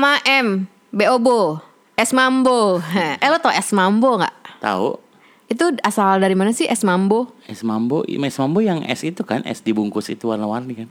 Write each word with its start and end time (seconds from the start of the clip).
Nama 0.00 0.16
M 0.40 0.64
Beobo 0.88 1.60
Es 1.92 2.16
Mambo 2.16 2.80
Eh 3.20 3.28
lo 3.28 3.36
tau 3.36 3.52
Es 3.52 3.68
Mambo 3.68 4.16
nggak? 4.16 4.32
Tahu? 4.64 4.96
Itu 5.44 5.76
asal 5.84 6.24
dari 6.24 6.32
mana 6.32 6.56
sih 6.56 6.64
Es 6.64 6.80
Mambo? 6.88 7.28
Es 7.44 7.60
mambo, 7.60 8.00
es 8.08 8.40
mambo 8.40 8.64
yang 8.64 8.80
es 8.88 9.04
itu 9.04 9.20
kan, 9.28 9.44
es 9.44 9.60
dibungkus 9.60 10.08
itu 10.08 10.32
warna-warni 10.32 10.72
kan. 10.72 10.88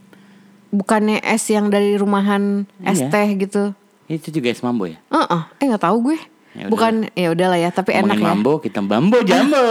Bukannya 0.70 1.18
es 1.26 1.42
yang 1.50 1.74
dari 1.74 1.98
rumahan 1.98 2.70
es 2.86 3.02
Iya. 3.02 3.10
teh 3.10 3.28
gitu 3.34 3.74
Itu 4.06 4.30
juga 4.30 4.54
es 4.54 4.62
mambo 4.62 4.86
ya. 4.86 5.02
Heeh, 5.10 5.42
eh 5.58 5.64
nggak 5.66 5.82
tahu 5.82 6.14
gue. 6.14 6.18
Ya 6.54 6.70
Bukan 6.70 7.10
ya 7.10 7.34
udahlah 7.34 7.58
ya, 7.58 7.74
tapi 7.74 7.98
enak 7.98 8.14
Ngomongin 8.14 8.22
ya. 8.22 8.30
mambo, 8.30 8.52
kita 8.62 8.78
mambo 8.78 9.18
jambo. 9.26 9.58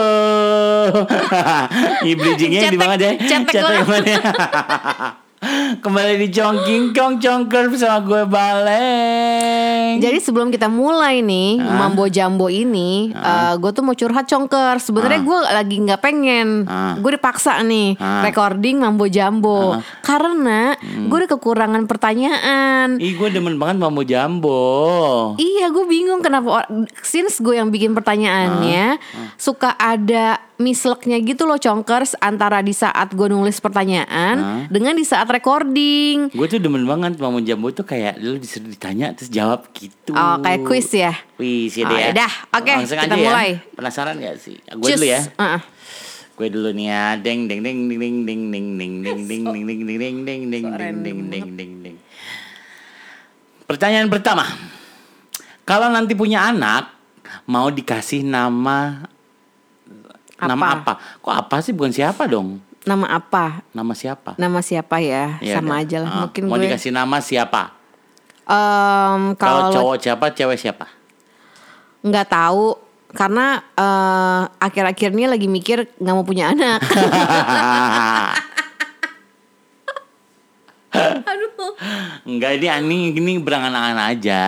Ini 2.03 2.11
bridgingnya 2.11 2.59
di 2.67 2.75
Cetek, 2.75 2.79
banget 2.83 2.99
ya. 2.99 3.11
cetek 3.23 3.53
Cetek 3.55 3.87
banget. 3.87 4.19
Kembali 5.49 6.13
di 6.17 6.29
Congking 6.29 6.93
Kong 6.93 7.17
Congker 7.17 7.69
bersama 7.69 7.97
gue 8.01 8.21
Baleng. 8.23 9.97
Jadi 9.97 10.17
sebelum 10.17 10.47
kita 10.47 10.67
mulai 10.67 11.19
nih 11.19 11.57
Mambo 11.57 12.05
Jambo 12.05 12.47
ini, 12.47 13.09
eh, 13.09 13.53
gue 13.55 13.71
tuh 13.71 13.81
mau 13.81 13.93
curhat 13.93 14.25
congker. 14.25 14.77
Sebenarnya 14.77 15.19
gue 15.19 15.39
lagi 15.43 15.75
nggak 15.79 15.99
pengen, 15.99 16.47
Ah. 16.65 16.93
gue 16.95 17.11
dipaksa 17.11 17.57
nih 17.61 17.97
Ah. 17.97 18.21
recording 18.21 18.79
Mambo 18.79 19.09
Jambo 19.09 19.75
karena 20.01 20.77
gue 20.79 21.17
udah 21.17 21.31
kekurangan 21.31 21.83
pertanyaan. 21.85 22.97
Ih 22.97 23.15
gue 23.15 23.29
demen 23.29 23.57
banget 23.57 23.77
mambo 23.79 24.01
jambo. 24.01 24.61
Iya, 25.35 25.69
gue 25.69 25.85
bingung 25.85 26.21
kenapa 26.21 26.65
since 27.01 27.39
gue 27.39 27.55
yang 27.55 27.69
bikin 27.69 27.91
pertanyaannya 27.91 29.01
suka 29.35 29.73
ada 29.73 30.37
misleknya 30.59 31.15
gitu 31.19 31.47
loh 31.47 31.55
congkers 31.55 32.19
antara 32.19 32.59
di 32.59 32.75
saat 32.75 33.15
gue 33.15 33.31
nulis 33.31 33.57
pertanyaan 33.57 34.67
dengan 34.67 34.91
di 34.91 35.07
saat 35.07 35.23
recording. 35.39 36.27
Gue 36.29 36.45
tuh 36.45 36.59
demen 36.59 36.83
banget 36.83 37.15
mambo 37.15 37.39
jambo 37.39 37.71
tuh 37.71 37.81
kayak 37.81 38.19
lu 38.19 38.35
disuruh 38.35 38.67
ditanya 38.67 39.15
terus 39.15 39.31
jawab 39.31 39.71
gitu. 39.71 40.11
Oh, 40.11 40.35
kayak 40.37 40.61
quiz 40.61 40.91
ya. 40.91 41.15
Wih, 41.39 41.71
sih 41.71 41.81
Oh, 41.81 41.89
deh 41.89 41.97
ya. 41.97 42.11
yaudah, 42.11 42.31
oke, 42.51 42.73
Langsung 42.75 42.99
kita 42.99 43.07
aja 43.07 43.15
ya. 43.15 43.25
mulai. 43.25 43.49
Penasaran 43.71 44.15
gak 44.19 44.35
sih? 44.37 44.59
Gue 44.69 44.89
dulu 44.93 45.05
ya. 45.07 45.21
Uh-uh. 45.33 45.61
Gue 46.35 46.47
dulu 46.51 46.69
nih 46.71 46.87
ya. 46.87 47.03
Deng 47.15 47.47
deng 47.47 47.59
deng 47.59 47.79
deng 47.87 47.97
deng 47.97 48.15
deng 48.27 48.41
deng 48.51 48.65
deng 48.75 48.93
deng 48.99 49.43
deng 49.47 49.63
deng 49.65 49.81
deng 49.81 49.81
deng 49.87 50.15
deng 50.27 50.43
deng 50.45 50.65
deng 50.75 50.97
deng 51.01 51.19
deng 51.31 51.47
deng 51.55 51.71
deng. 51.81 51.95
Pertanyaan 53.63 54.11
pertama. 54.11 54.43
Kalau 55.63 55.87
nanti 55.87 56.17
punya 56.17 56.49
anak, 56.49 56.89
mau 57.45 57.69
dikasih 57.69 58.25
nama 58.25 59.05
nama 60.39 60.65
Apa? 60.73 60.95
apa? 60.97 61.19
Kok 61.21 61.35
apa 61.35 61.55
sih 61.61 61.75
bukan 61.75 61.93
siapa 61.93 62.25
dong? 62.25 62.57
Nama 62.81 63.05
apa? 63.11 63.59
Nama 63.69 63.93
siapa? 63.93 64.33
Nama 64.35 64.59
siapa 64.59 64.95
ya? 64.99 65.35
Ya 65.39 65.59
Sama 65.59 65.75
udah. 65.75 65.83
aja 65.83 65.97
lah. 65.99 66.09
Ah, 66.09 66.19
Mungkin 66.25 66.43
mau 66.45 66.55
gue. 66.55 66.63
dikasih 66.65 66.91
nama 66.91 67.17
siapa? 67.19 67.75
Em, 68.43 69.35
Kalau 69.35 69.69
kalau 69.69 69.69
cowok 69.69 69.95
siapa, 69.99 70.25
cewek 70.31 70.57
siapa? 70.57 70.85
nggak 71.99 72.27
tahu 72.27 72.79
karena 73.11 73.59
eh, 73.75 74.41
akhir-akhir 74.57 75.11
ini 75.11 75.27
lagi 75.27 75.47
mikir 75.47 75.83
nggak 75.95 76.15
mau 76.15 76.23
punya 76.23 76.55
anak. 76.55 76.79
Aduh. 81.29 81.71
Enggak 82.25 82.57
ini 82.57 82.67
ini 82.79 82.95
ini 83.13 83.33
berangan-angan 83.37 83.99
aja. 84.07 84.43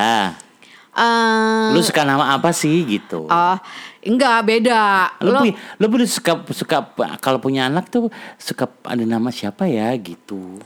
Eh, 0.91 1.65
Lu 1.71 1.79
suka 1.79 2.03
nama 2.03 2.31
apa 2.31 2.51
sih 2.51 2.83
gitu? 2.83 3.23
oh, 3.23 3.57
enggak 4.05 4.37
beda. 4.45 4.83
Lu, 5.21 5.31
Lo, 5.33 5.39
punya, 5.41 5.55
punya 5.87 6.07
suka 6.07 6.33
suka 6.51 6.77
kalau 7.21 7.37
punya 7.37 7.69
anak 7.69 7.89
tuh 7.89 8.09
suka 8.41 8.69
ada 8.85 9.05
nama 9.05 9.29
siapa 9.29 9.69
ya 9.69 9.93
gitu. 9.97 10.57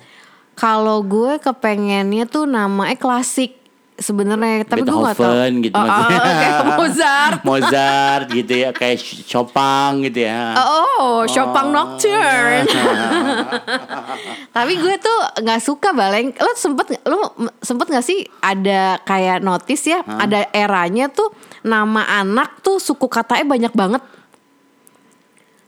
kalau 0.56 1.04
gue 1.04 1.36
kepengennya 1.44 2.32
tuh 2.32 2.48
namanya 2.48 2.96
klasik 2.96 3.65
sebenarnya, 3.96 4.64
tapi 4.64 4.82
gue 4.82 4.90
tahu. 4.90 5.04
Beethoven 5.08 5.52
gitu 5.62 5.74
Oh, 5.74 5.82
oh, 5.82 5.88
maksudnya. 5.88 6.20
kayak 6.36 6.62
Mozart. 6.80 7.40
Mozart 7.42 8.26
gitu 8.30 8.54
ya, 8.54 8.70
kayak 8.70 8.98
Chopin 9.24 9.92
gitu 10.04 10.20
ya. 10.24 10.52
Oh, 10.58 11.24
Chopin 11.26 11.66
Nocturne. 11.72 12.68
Tapi 14.56 14.74
gue 14.76 14.96
tuh 14.98 15.18
nggak 15.40 15.62
suka 15.62 15.92
baleng. 15.92 16.32
Lo 16.36 16.52
sempet 16.56 16.88
lo 17.04 17.32
sempet 17.60 17.88
nggak 17.88 18.06
sih 18.06 18.24
ada 18.40 19.00
kayak 19.02 19.40
notice 19.40 19.84
ya? 19.86 20.00
Ada 20.02 20.52
eranya 20.52 21.08
tuh 21.08 21.32
nama 21.62 22.06
anak 22.16 22.60
tuh 22.62 22.78
suku 22.78 23.08
katanya 23.08 23.46
banyak 23.46 23.74
banget. 23.74 24.02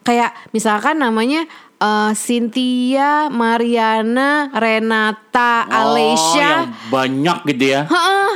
Kayak 0.08 0.32
misalkan 0.50 0.96
namanya 0.96 1.44
eh, 1.78 2.12
Cynthia, 2.16 3.28
Mariana, 3.28 4.48
Renata, 4.50 5.68
Oh, 5.68 5.92
Alessia. 5.92 6.40
yang 6.40 6.64
banyak 6.88 7.38
gitu 7.46 7.66
ya. 7.70 7.82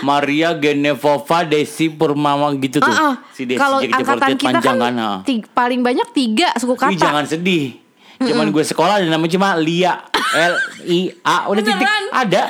Maria 0.02 0.52
Genevova, 0.54 1.42
Desi 1.42 1.88
Purmama 1.88 2.52
gitu 2.56 2.78
tuh. 2.78 2.92
Si 3.32 3.48
Desi 3.48 3.56
Kalau 3.56 3.80
angkatan 3.80 4.36
kita 4.36 4.60
panjang 4.60 4.78
kan 4.78 4.78
kan. 4.78 4.94
ha. 4.94 5.12
ti- 5.24 5.48
paling 5.48 5.80
banyak 5.80 6.12
tiga 6.12 6.52
suku 6.54 6.76
Ih, 6.76 6.80
kata. 6.92 7.00
jangan 7.00 7.24
sedih. 7.24 7.80
Cuman 8.20 8.52
gue 8.52 8.62
sekolah 8.62 9.00
ada 9.00 9.08
namanya 9.08 9.32
cuma 9.32 9.56
Lia. 9.56 9.98
L 10.32 10.54
I 10.86 11.00
A 11.22 11.48
udah 11.48 11.62
titik 11.62 11.88
ada. 12.12 12.44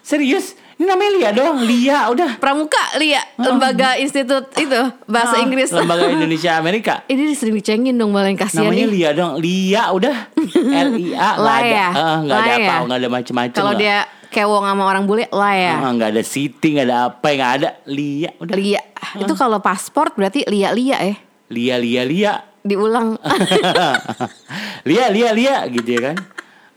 Serius? 0.00 0.52
Ini 0.78 0.86
namanya 0.86 1.10
Lia 1.10 1.30
doang. 1.34 1.58
Lia 1.58 1.98
udah. 2.06 2.30
Pramuka 2.38 2.78
Lia, 2.96 3.18
lembaga 3.34 3.98
institut 3.98 4.46
itu 4.54 4.78
bahasa 5.04 5.34
Ah, 5.34 5.42
Inggris. 5.42 5.74
Lembaga 5.74 6.06
Indonesia 6.14 6.54
Amerika. 6.54 7.02
Ini 7.04 7.34
sering 7.34 7.58
dicengin 7.58 7.98
dong 7.98 8.14
baleng 8.14 8.38
kasihan 8.38 8.62
Namanya 8.62 8.86
nih. 8.86 8.94
Lia 8.94 9.10
dong. 9.10 9.32
Lia 9.42 9.82
udah. 9.90 10.16
L 10.86 10.90
I 10.94 11.18
A 11.18 11.30
ada. 11.34 11.58
ya? 11.60 11.88
Eh, 11.90 12.16
nggak 12.22 12.38
ada 12.38 12.52
apa, 12.54 12.62
ya? 12.62 12.76
nggak 12.86 12.98
ada 13.02 13.08
macam-macam. 13.10 13.58
Kalau 13.58 13.74
dia 13.74 13.96
kewong 14.30 14.62
sama 14.62 14.82
orang 14.86 15.02
bule 15.02 15.26
lah 15.34 15.54
ya. 15.58 15.72
Ah, 15.82 15.90
nggak 15.90 16.10
ada 16.14 16.22
Siti, 16.22 16.68
nggak 16.70 16.86
ada 16.86 16.98
apa, 17.10 17.26
nggak 17.26 17.52
ada 17.58 17.68
Lia. 17.90 18.30
Udah. 18.38 18.54
Lia. 18.54 18.82
Itu 19.18 19.34
kalau 19.34 19.58
paspor 19.58 20.14
berarti 20.14 20.46
Lia 20.46 20.70
Lia 20.70 20.98
ya. 21.02 21.16
Lia, 21.50 21.74
Lia, 21.74 22.02
Lia. 22.06 22.32
Diulang. 22.62 23.18
Lia, 24.88 25.10
Lia, 25.10 25.30
Lia 25.34 25.56
gitu 25.66 25.90
ya 25.90 26.12
kan. 26.12 26.16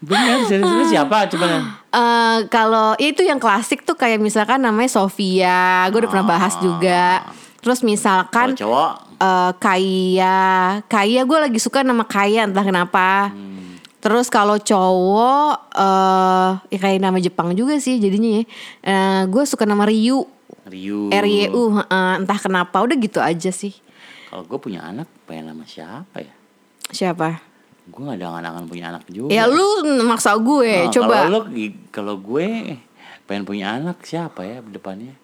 Bener, 0.01 0.49
serius 0.49 0.89
siapa 0.89 1.29
coba 1.29 1.45
Eh 1.93 2.37
kalau 2.49 2.97
ya 2.97 3.13
itu 3.13 3.21
yang 3.21 3.37
klasik 3.37 3.85
tuh 3.85 3.93
kayak 3.93 4.17
misalkan 4.17 4.65
namanya 4.65 4.89
Sofia, 4.89 5.85
gue 5.93 6.01
udah 6.01 6.09
pernah 6.09 6.25
bahas 6.25 6.57
juga. 6.57 7.21
Terus 7.61 7.85
misalkan 7.85 8.57
Kalau 8.57 8.61
cowok 8.65 8.91
eh 9.21 9.51
Kaya, 9.61 10.41
Kaya 10.89 11.21
gue 11.21 11.37
lagi 11.37 11.59
suka 11.61 11.85
nama 11.85 12.01
Kaya 12.01 12.49
entah 12.49 12.65
kenapa. 12.65 13.29
Terus 14.01 14.33
kalau 14.33 14.57
cowok 14.57 15.69
eh 15.77 16.49
ya 16.73 16.77
kayak 16.81 16.97
nama 17.05 17.21
Jepang 17.21 17.53
juga 17.53 17.77
sih 17.77 18.01
jadinya 18.01 18.41
ya. 18.41 18.43
Eh 18.81 19.21
gue 19.29 19.43
suka 19.45 19.69
nama 19.69 19.85
Ryu, 19.85 20.25
Ryu. 20.65 21.13
R 21.13 21.25
Y 21.29 21.53
U, 21.53 21.77
heeh, 21.77 22.11
entah 22.17 22.39
kenapa 22.41 22.81
udah 22.81 22.97
gitu 22.97 23.21
aja 23.21 23.53
sih. 23.53 23.77
Kalau 24.33 24.49
gue 24.49 24.57
punya 24.57 24.81
anak, 24.81 25.05
pengen 25.29 25.53
nama 25.53 25.67
siapa 25.69 26.17
ya? 26.17 26.33
Siapa? 26.89 27.50
Gue 27.89 28.01
gak 28.05 28.21
ada 28.21 28.27
angan-angan 28.29 28.65
punya 28.69 28.85
anak 28.93 29.03
juga. 29.09 29.33
Ya 29.33 29.49
lu 29.49 29.81
maksa 30.05 30.37
gue, 30.37 30.85
Nah, 30.85 30.93
coba. 30.93 31.15
Kalau 31.25 31.41
lu, 31.49 31.65
kalau 31.89 32.15
gue 32.21 32.77
pengen 33.25 33.43
punya 33.47 33.73
anak 33.79 34.05
siapa 34.05 34.45
ya 34.45 34.61
depannya? 34.61 35.17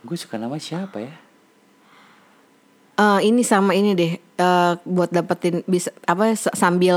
Gue 0.00 0.16
suka 0.16 0.40
nama 0.40 0.56
siapa 0.56 1.04
ya? 1.04 1.12
Eh, 2.96 3.28
ini 3.28 3.44
sama 3.44 3.76
ini 3.76 3.92
deh. 3.92 4.16
Eh, 4.16 4.72
buat 4.88 5.12
dapetin 5.12 5.60
bisa 5.68 5.92
apa 6.08 6.32
sambil 6.36 6.96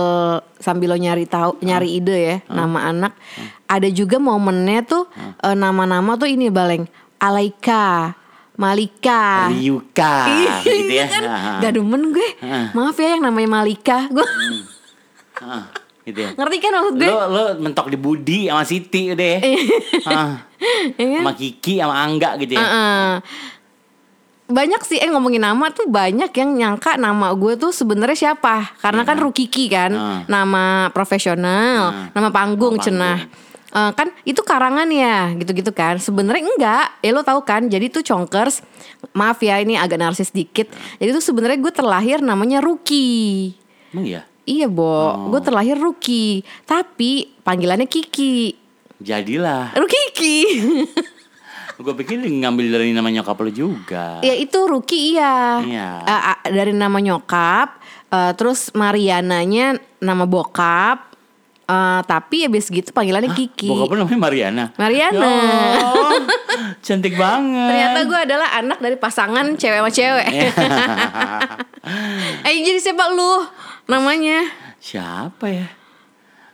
sambil 0.55 0.91
lo 0.91 0.97
nyari 0.99 1.27
tahu 1.27 1.59
nyari 1.59 1.99
ide 1.99 2.17
ya 2.19 2.37
nama 2.47 2.87
anak. 2.87 3.19
Ada 3.67 3.91
juga 3.91 4.15
momennya 4.15 4.87
tuh 4.87 5.11
eh, 5.43 5.55
nama-nama 5.59 6.15
tuh 6.15 6.31
ini 6.31 6.47
baleng. 6.47 6.87
Alaika 7.19 8.15
Malika 8.59 9.47
Ryuka 9.49 10.15
gitu 10.59 10.91
ya. 10.91 10.99
Iya 10.99 11.05
kan? 11.07 11.23
Gak 11.63 11.71
demen 11.73 12.11
gue. 12.11 12.29
Maaf 12.69 12.95
ya 12.95 13.15
yang 13.15 13.23
namanya 13.23 13.49
Malika 13.49 14.05
Gue 14.05 14.27
ah, 15.39 15.71
gitu 16.03 16.19
ya. 16.19 16.29
ngerti 16.35 16.57
kan 16.59 16.71
maksud 16.75 16.93
gue 16.95 17.07
Lo, 17.07 17.19
lo 17.25 17.43
mentok 17.57 17.87
di 17.87 17.95
Budi 17.95 18.39
sama 18.45 18.63
Siti 18.63 19.09
udah 19.09 19.29
ya. 19.29 19.39
Iya 19.39 19.61
kan? 20.03 20.27
sama 21.17 21.31
Kiki 21.33 21.79
sama 21.79 21.95
Angga 21.97 22.35
gitu 22.37 22.53
ya. 22.53 22.59
Heeh. 22.59 23.09
banyak 24.49 24.81
sih 24.81 24.97
eh 24.97 25.05
ngomongin 25.07 25.39
nama 25.39 25.69
tuh 25.69 25.85
banyak 25.85 26.33
yang 26.33 26.49
nyangka 26.51 26.97
nama 26.97 27.31
gue 27.31 27.53
tuh 27.55 27.69
sebenarnya 27.69 28.17
siapa 28.27 28.73
karena 28.77 29.05
kan 29.05 29.15
Rukiki 29.15 29.69
kan 29.69 29.93
Ah. 29.93 30.19
nama 30.25 30.63
profesional 30.89 31.79
Ah. 31.87 32.09
nama 32.11 32.27
panggung 32.27 32.73
Nama 32.73 32.81
panggung. 32.81 32.81
cenah 32.81 33.17
Eh, 33.69 33.91
kan 33.93 34.09
itu 34.25 34.41
karangan 34.41 34.89
ya 34.89 35.29
gitu-gitu 35.37 35.69
kan 35.69 36.01
sebenarnya 36.01 36.41
enggak 36.41 36.85
ya 37.05 37.13
lo 37.13 37.21
tahu 37.21 37.45
kan 37.45 37.69
jadi 37.69 37.85
tuh 37.93 38.01
congkers 38.01 38.65
maaf 39.13 39.37
ya 39.45 39.61
ini 39.61 39.77
agak 39.77 40.01
narsis 40.01 40.33
dikit 40.33 40.73
jadi 40.97 41.13
tuh 41.13 41.21
sebenarnya 41.21 41.61
gue 41.61 41.69
terlahir 41.69 42.17
namanya 42.17 42.65
Ruki 42.65 43.53
Emang 43.93 44.09
ya? 44.09 44.25
iya 44.49 44.65
bo 44.65 45.29
gue 45.29 45.41
terlahir 45.45 45.77
Ruki 45.77 46.41
tapi 46.65 47.29
panggilannya 47.45 47.85
Kiki 47.85 48.57
Jadilah. 48.99 49.71
Rukiki 49.77 50.37
Gue 51.79 51.95
pikir 51.95 52.19
ngambil 52.19 52.75
dari 52.75 52.91
nama 52.91 53.07
nyokap 53.07 53.39
lo 53.39 53.47
juga. 53.47 54.19
Ya 54.19 54.35
itu 54.35 54.59
Ruki 54.67 55.15
iya. 55.15 55.63
Iya. 55.63 55.89
Ah, 56.03 56.39
dari 56.43 56.75
nama 56.75 56.99
nyokap, 56.99 57.79
eh, 58.11 58.35
terus 58.35 58.75
Mariananya 58.75 59.79
nama 60.03 60.27
bokap, 60.27 61.08
Eh, 61.69 62.01
tapi 62.09 62.49
abis 62.49 62.65
gitu 62.73 62.89
panggilannya 62.89 63.29
Kiki. 63.37 63.69
Bokap 63.69 63.93
lu 63.93 64.01
namanya 64.01 64.17
Mariana. 64.17 64.65
Mariana. 64.73 65.21
Ya 65.21 65.85
Allah, 65.85 66.11
cantik 66.81 67.13
banget. 67.13 67.69
Ternyata 67.69 67.99
gue 68.09 68.19
adalah 68.25 68.49
anak 68.57 68.77
dari 68.81 68.97
pasangan 68.97 69.45
cewek 69.53 69.77
sama 69.77 69.91
cewek. 69.93 70.27
Eh 72.45 72.53
jadi 72.61 72.77
siapa 72.77 73.09
lu 73.13 73.45
namanya? 73.89 74.45
Siapa 74.77 75.45
ya? 75.49 75.69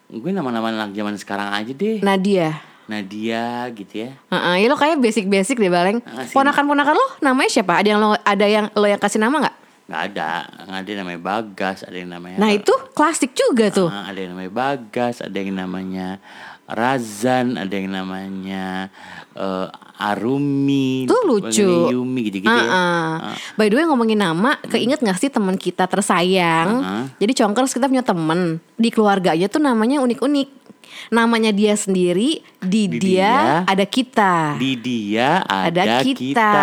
Gue 0.08 0.32
nama-nama 0.32 0.72
anak 0.72 0.96
zaman 0.96 1.16
sekarang 1.20 1.52
aja 1.52 1.72
deh. 1.72 2.00
Nadia. 2.00 2.56
Nadia 2.86 3.68
gitu 3.74 4.06
ya. 4.08 4.12
Heeh, 4.32 4.56
ya 4.64 4.68
lo 4.70 4.78
kayak 4.78 5.02
basic-basic 5.02 5.58
deh 5.58 5.72
Baleng. 5.72 6.00
Ah. 6.06 6.24
Ponakan-ponakan 6.30 6.96
lo 6.96 7.08
namanya 7.20 7.50
siapa? 7.52 7.82
Ada 7.82 7.88
yang 7.96 8.00
lo 8.00 8.16
ada 8.16 8.46
yang 8.46 8.66
lo 8.72 8.86
yang 8.86 9.02
kasih 9.02 9.20
nama 9.20 9.48
nggak? 9.48 9.56
Nggak 9.86 10.02
ada, 10.12 10.30
nggak 10.66 10.80
ada 10.82 10.90
yang 10.90 11.02
namanya 11.06 11.22
Bagas, 11.22 11.78
ada 11.86 11.94
yang 11.94 12.10
namanya. 12.10 12.38
Nah 12.42 12.50
itu 12.50 12.74
klasik 12.98 13.38
juga 13.38 13.70
tuh. 13.70 13.86
Ah, 13.86 14.10
ada 14.10 14.18
yang 14.18 14.34
namanya 14.34 14.50
Bagas, 14.50 15.22
ada 15.22 15.38
yang 15.38 15.54
namanya 15.54 16.18
Razan, 16.66 17.62
ada 17.62 17.70
yang 17.70 17.94
namanya 17.94 18.90
eh, 19.38 19.68
Arumi, 20.02 21.06
Tuh 21.06 21.22
lucu. 21.24 21.94
Yumi 21.94 22.20
gitu-gitu 22.26 22.50
ya. 22.50 22.66
Heeh. 22.66 23.14
Ah. 23.30 23.38
By 23.54 23.70
the 23.70 23.78
way 23.78 23.86
ngomongin 23.86 24.18
nama, 24.18 24.58
keinget 24.66 25.06
gak 25.06 25.22
sih 25.22 25.30
teman 25.30 25.54
kita 25.54 25.86
tersayang? 25.86 26.82
Heeh. 26.82 27.04
Jadi 27.22 27.32
Congkers 27.38 27.70
kita 27.70 27.86
punya 27.86 28.02
temen 28.02 28.58
di 28.76 28.90
keluarganya 28.90 29.46
tuh 29.46 29.62
namanya 29.62 30.02
unik-unik. 30.02 30.66
Namanya 31.14 31.54
dia 31.54 31.78
sendiri, 31.78 32.42
di, 32.58 32.82
Di 32.90 32.98
dia, 32.98 33.30
dia. 33.30 33.32
ada 33.68 33.86
kita. 33.86 34.58
Di 34.58 34.74
dia 34.74 35.46
ada, 35.46 35.70
Ada 35.70 36.02
kita. 36.02 36.18
kita. 36.18 36.54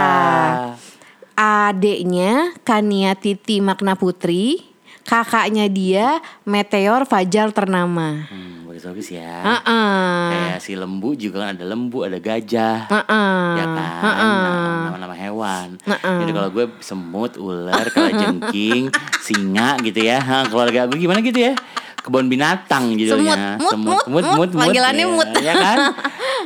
Adeknya 1.35 2.33
Kania 2.61 3.13
Titi 3.13 3.59
Makna 3.59 3.95
Putri, 3.95 4.61
kakaknya 5.03 5.67
dia 5.67 6.07
Meteor 6.43 7.03
Fajar 7.03 7.51
Ternama. 7.51 8.27
Hmm, 8.27 8.65
bagus-bagus 8.65 9.09
ya. 9.11 9.35
Heeh. 9.43 10.29
Kayak 10.29 10.59
si 10.61 10.73
lembu 10.73 11.13
juga 11.13 11.43
kan 11.43 11.55
ada 11.55 11.65
lembu, 11.65 12.03
ada 12.03 12.17
gajah. 12.17 12.87
Heeh. 12.87 13.37
ya 13.53 13.67
kan 13.67 14.01
Heeh. 14.03 14.37
Nah, 14.43 14.81
nama-nama 14.87 15.15
hewan 15.15 15.69
Heeh. 15.79 16.19
jadi 16.19 16.31
kalau 16.33 16.49
gue 16.51 16.65
semut 16.79 17.33
ular 17.37 17.87
kalajengking 17.89 18.89
singa 19.27 19.77
gitu 19.81 20.01
ya 20.01 20.19
Ha, 20.19 20.47
keluarga 20.47 20.85
gue 20.85 20.97
gimana 20.97 21.21
gitu 21.21 21.39
ya 21.39 21.53
kebun 21.97 22.27
binatang 22.27 22.93
judulnya 22.93 23.63
Semut, 23.63 24.03
mut, 24.05 24.25
mut, 24.27 24.51
mut. 24.51 24.51
Panggilannya 24.53 25.05
ya. 25.05 25.13
mut. 25.13 25.29
ya 25.39 25.55
kan 25.55 25.79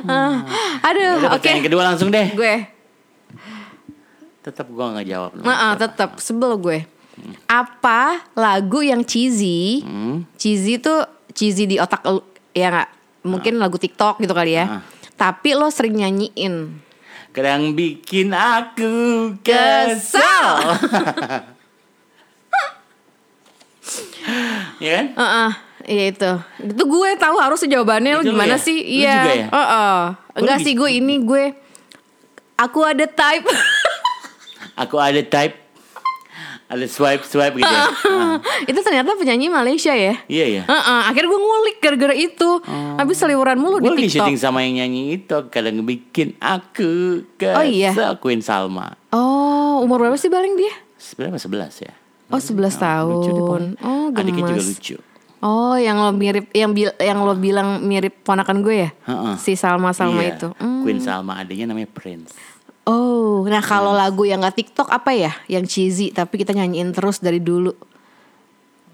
Aduh, 0.87 1.13
Udah 1.17 1.31
oke. 1.31 1.41
pertanyaan 1.41 1.63
kedua 1.63 1.83
langsung 1.85 2.09
deh 2.09 2.27
Gue, 2.31 2.55
tetap 4.47 4.71
gue 4.71 4.79
nggak 4.79 5.07
jawab 5.11 5.31
nah, 5.43 5.75
tetap 5.75 6.23
sebel 6.23 6.55
gue. 6.57 6.87
Apa 7.45 8.23
lagu 8.39 8.79
yang 8.79 9.03
cheesy? 9.03 9.83
Hmm. 9.83 10.23
Cheesy 10.39 10.79
tuh 10.79 11.03
cheesy 11.35 11.67
di 11.67 11.83
otak 11.83 12.07
lu, 12.07 12.23
ya 12.55 12.71
nggak? 12.71 12.89
Mungkin 13.27 13.59
lagu 13.59 13.75
TikTok 13.75 14.23
gitu 14.23 14.31
kali 14.31 14.55
ya. 14.55 14.79
Ah. 14.79 14.83
Tapi 15.17 15.59
lo 15.59 15.67
sering 15.67 15.99
nyanyiin. 15.99 16.87
kadang 17.33 17.77
bikin 17.77 18.33
aku 18.33 18.97
Kesel. 19.45 20.17
kesel 20.17 20.49
ya 24.81 24.91
kan 24.97 25.07
Heeh, 25.13 25.51
iya 25.85 26.05
itu. 26.09 26.33
Itu 26.65 26.83
gue 26.85 27.09
tahu 27.17 27.37
harus 27.37 27.61
jawabannya 27.61 28.13
lo 28.17 28.23
Itu 28.25 28.33
gimana 28.33 28.57
ya? 28.57 28.63
sih? 28.63 28.79
Iya. 28.81 29.19
ya? 29.27 29.47
Heeh. 29.53 29.99
Enggak 30.37 30.59
Lu 30.61 30.65
sih 30.65 30.73
gue 30.73 30.91
ini 30.93 31.15
gue 31.21 31.45
aku 32.57 32.81
ada 32.83 33.05
type. 33.05 33.45
aku 34.77 34.97
ada 34.97 35.19
type 35.21 35.57
ada 36.67 36.83
swipe 36.85 37.23
swipe 37.23 37.55
gitu 37.55 37.63
ya. 37.65 37.85
Ah, 38.11 38.37
itu 38.67 38.81
ternyata 38.81 39.15
penyanyi 39.15 39.47
Malaysia 39.47 39.95
ya. 39.95 40.19
iya 40.27 40.47
ya 40.51 40.63
Heeh, 40.65 41.01
akhirnya 41.07 41.29
gue 41.29 41.41
ngulik 41.41 41.77
gara-gara 41.79 42.11
itu. 42.13 42.51
Habis 42.99 43.17
seliweran 43.17 43.55
mulu 43.55 43.79
Gue 43.79 43.95
di 43.95 44.05
TikTok. 44.05 44.27
syuting 44.27 44.37
sama 44.37 44.61
yang 44.61 44.83
nyanyi 44.83 45.15
itu 45.17 45.37
Kadang 45.47 45.79
bikin 45.83 46.35
aku 46.37 47.23
kesel 47.37 47.55
Oh, 47.55 47.63
iya? 47.63 47.95
Queen 48.17 48.41
Salma 48.41 48.99
Oh, 49.09 49.79
umur 49.81 50.03
berapa 50.03 50.17
sih 50.17 50.27
baling 50.27 50.57
dia? 50.57 50.75
Sebenarnya 50.97 51.39
sebelas 51.39 51.75
ya 51.79 51.95
Oh, 52.27 52.43
11 52.43 52.51
Lucu 52.51 52.67
deh, 52.67 52.83
tahun. 53.39 53.63
Oh, 53.79 54.11
Adiknya 54.11 54.43
juga 54.45 54.59
gemas. 54.59 54.67
lucu 54.69 54.97
Oh, 55.39 55.79
yang 55.79 55.97
lo 55.97 56.11
mirip 56.11 56.51
yang 56.51 56.75
bil- 56.75 56.99
yang 56.99 57.23
lo 57.23 57.33
bilang 57.33 57.79
mirip 57.81 58.27
ponakan 58.27 58.59
gue 58.61 58.77
ya? 58.83 58.91
Heeh. 59.07 59.35
Si 59.39 59.55
Salma 59.55 59.95
Salma 59.95 60.19
Iya, 60.21 60.35
itu. 60.35 60.49
Hmm. 60.59 60.83
Queen 60.83 60.99
Salma 60.99 61.39
adiknya 61.39 61.71
namanya 61.71 61.87
Prince 61.89 62.35
Oh, 62.87 63.43
nah 63.45 63.59
kalau 63.61 63.91
lagu 63.91 64.23
yang 64.23 64.41
gak 64.41 64.57
TikTok 64.57 64.87
apa 64.89 65.11
ya? 65.11 65.33
Yang 65.47 65.65
cheesy 65.69 66.07
tapi 66.09 66.39
kita 66.39 66.55
nyanyiin 66.55 66.91
terus 66.91 67.19
dari 67.19 67.39
dulu. 67.39 67.75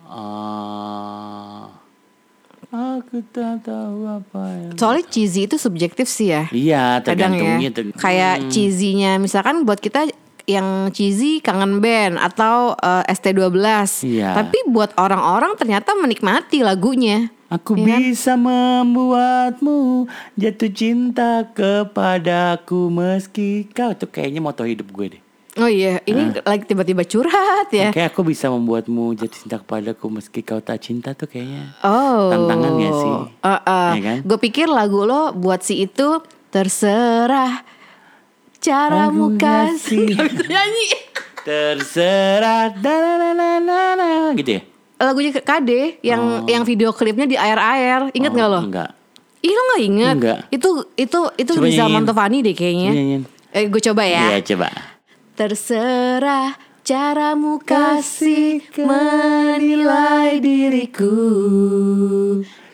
Ah, 0.04 1.68
Aku 2.72 3.20
tak 3.28 3.60
tahu 3.62 4.08
apa 4.08 4.40
yang 4.48 4.72
Soalnya 4.74 5.04
cheesy 5.06 5.44
itu 5.44 5.60
subjektif 5.60 6.08
sih 6.08 6.32
ya. 6.32 6.48
Iya 6.48 7.04
Kadang 7.04 7.36
tergantungnya 7.36 7.60
ya. 7.62 7.70
ter- 7.70 7.92
Kayak 7.94 8.34
Hmm. 8.38 8.48
cheesy-nya 8.48 9.12
misalkan 9.16 9.68
buat 9.68 9.76
kita 9.76 10.08
yang 10.42 10.88
cheesy 10.88 11.38
kangen 11.38 11.78
band 11.78 12.16
atau 12.16 12.72
eh, 12.74 13.04
ST12. 13.06 13.52
Iya. 14.02 14.32
Tapi 14.34 14.56
buat 14.66 14.96
orang-orang 14.96 15.52
ternyata 15.54 15.92
menikmati 15.94 16.64
lagunya. 16.64 17.28
Aku 17.52 17.76
kan? 17.76 17.84
bisa 17.84 18.32
membuatmu 18.32 20.08
jatuh 20.40 20.72
cinta 20.72 21.44
kepadaku 21.52 22.88
meski 22.88 23.69
kau 23.69 23.93
Itu 23.93 24.08
kayaknya 24.08 24.40
moto 24.40 24.64
hidup 24.64 24.88
gue 24.88 25.19
deh 25.19 25.22
Oh 25.60 25.69
iya, 25.69 26.00
ini 26.08 26.32
lagi 26.49 26.64
tiba-tiba 26.64 27.04
curhat 27.04 27.69
ya. 27.76 27.93
Kayak 27.93 28.16
aku 28.16 28.25
bisa 28.25 28.49
membuatmu 28.49 29.12
jatuh 29.12 29.37
cinta 29.37 29.60
kepadaku 29.60 30.08
meski 30.08 30.40
kau 30.40 30.64
tak 30.64 30.81
cinta 30.81 31.12
tuh 31.12 31.28
kayaknya 31.28 31.76
Oh. 31.84 32.32
Tantangan 32.32 32.72
gak 32.81 32.93
sih? 32.96 33.12
Heeh. 33.44 33.88
Iya 33.93 34.00
kan? 34.00 34.19
Gue 34.25 34.38
pikir 34.40 34.66
lagu 34.72 35.05
lo 35.05 35.37
buat 35.37 35.60
si 35.60 35.84
itu 35.84 36.25
terserah 36.48 37.69
caramu 38.64 39.37
Aku 39.37 39.44
kasih. 39.44 40.16
Gak 40.16 40.25
bisa 40.32 40.44
nyanyi. 40.48 40.88
Terserah 41.44 42.72
da 42.72 42.96
gitu 44.32 44.50
ya? 44.56 44.71
Lagunya 45.00 45.30
KD 45.34 45.70
yang 46.02 46.46
yang 46.46 46.62
video 46.62 46.94
klipnya 46.94 47.26
di 47.26 47.36
air-air. 47.36 48.10
Ingat 48.14 48.32
nggak 48.32 48.48
Oh, 48.48 48.54
lo? 48.54 48.60
Enggak. 48.64 48.90
Ih 49.42 49.50
lo 49.50 49.62
nggak 49.72 49.82
inget? 49.82 50.14
Enggak. 50.18 50.38
Itu 50.54 50.68
itu 50.94 51.18
itu 51.34 51.52
Coba. 51.58 51.90
Mantovani 51.90 52.38
deh 52.46 52.54
kayaknya. 52.54 52.90
Nyanyiin. 52.94 53.22
Eh 53.52 53.66
gue 53.66 53.82
coba 53.82 54.02
ya. 54.06 54.32
Iya 54.32 54.38
coba. 54.54 54.68
Terserah 55.34 56.55
caramu 56.82 57.58
kasih 57.62 58.62
menilai 58.78 60.38
diriku 60.38 61.14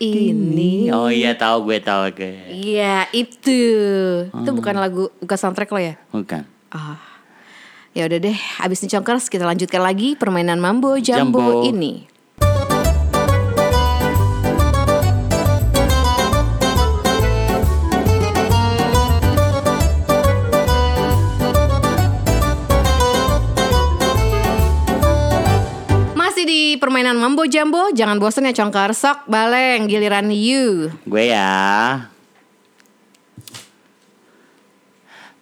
ini. 0.01 0.93
Oh 0.93 1.09
iya 1.09 1.33
tahu 1.33 1.73
gue 1.73 1.79
tahu 1.81 2.13
gue. 2.13 2.35
Iya 2.53 3.09
itu. 3.17 3.63
Hmm. 4.29 4.45
Itu 4.45 4.51
bukan 4.53 4.77
lagu 4.77 5.09
bukan 5.25 5.37
soundtrack 5.41 5.73
lo 5.73 5.81
ya? 5.81 5.95
Bukan. 6.13 6.45
Ah. 6.69 7.08
Ya 7.97 8.05
udah 8.05 8.21
deh, 8.21 8.37
abis 8.61 8.85
ini 8.85 8.93
Congkers 8.93 9.33
kita 9.33 9.49
lanjutkan 9.49 9.81
lagi 9.81 10.13
permainan 10.13 10.61
Mambo 10.61 11.01
Jambo, 11.01 11.41
Jambo. 11.41 11.65
ini. 11.65 12.05
Masih 26.13 26.45
di 26.45 26.77
permainan 26.77 27.17
Mambo 27.17 27.49
Jambo, 27.49 27.89
jangan 27.97 28.21
bosan 28.21 28.47
ya 28.47 28.53
Congkers. 28.53 29.01
Sok 29.01 29.33
baleng 29.33 29.89
giliran 29.89 30.29
you. 30.29 30.93
Gue 31.09 31.33
ya. 31.33 32.05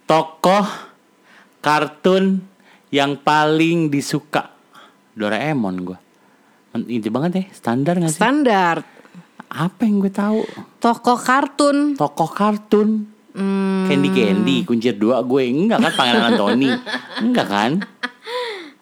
Tokoh 0.06 0.95
kartun 1.66 2.46
yang 2.94 3.18
paling 3.18 3.90
disuka 3.90 4.54
Doraemon 5.18 5.76
gue. 5.82 5.98
Inti 6.86 7.10
banget 7.10 7.30
deh, 7.42 7.46
standar 7.50 7.98
gak 7.98 8.12
sih? 8.14 8.20
Standar 8.22 8.76
Apa 9.50 9.82
yang 9.82 9.98
gue 9.98 10.12
tahu? 10.12 10.46
tokoh 10.78 11.18
kartun. 11.18 11.98
Tokoh 11.98 12.30
kartun. 12.30 13.10
Hmm, 13.34 13.84
Candy 13.90 14.10
Candy, 14.14 14.56
kuncir 14.62 14.94
dua 14.94 15.20
gue 15.26 15.42
enggak 15.44 15.82
kan 15.82 15.92
Pangeran 15.92 16.24
Anthony. 16.34 16.70
Enggak 17.20 17.46
kan? 17.50 17.72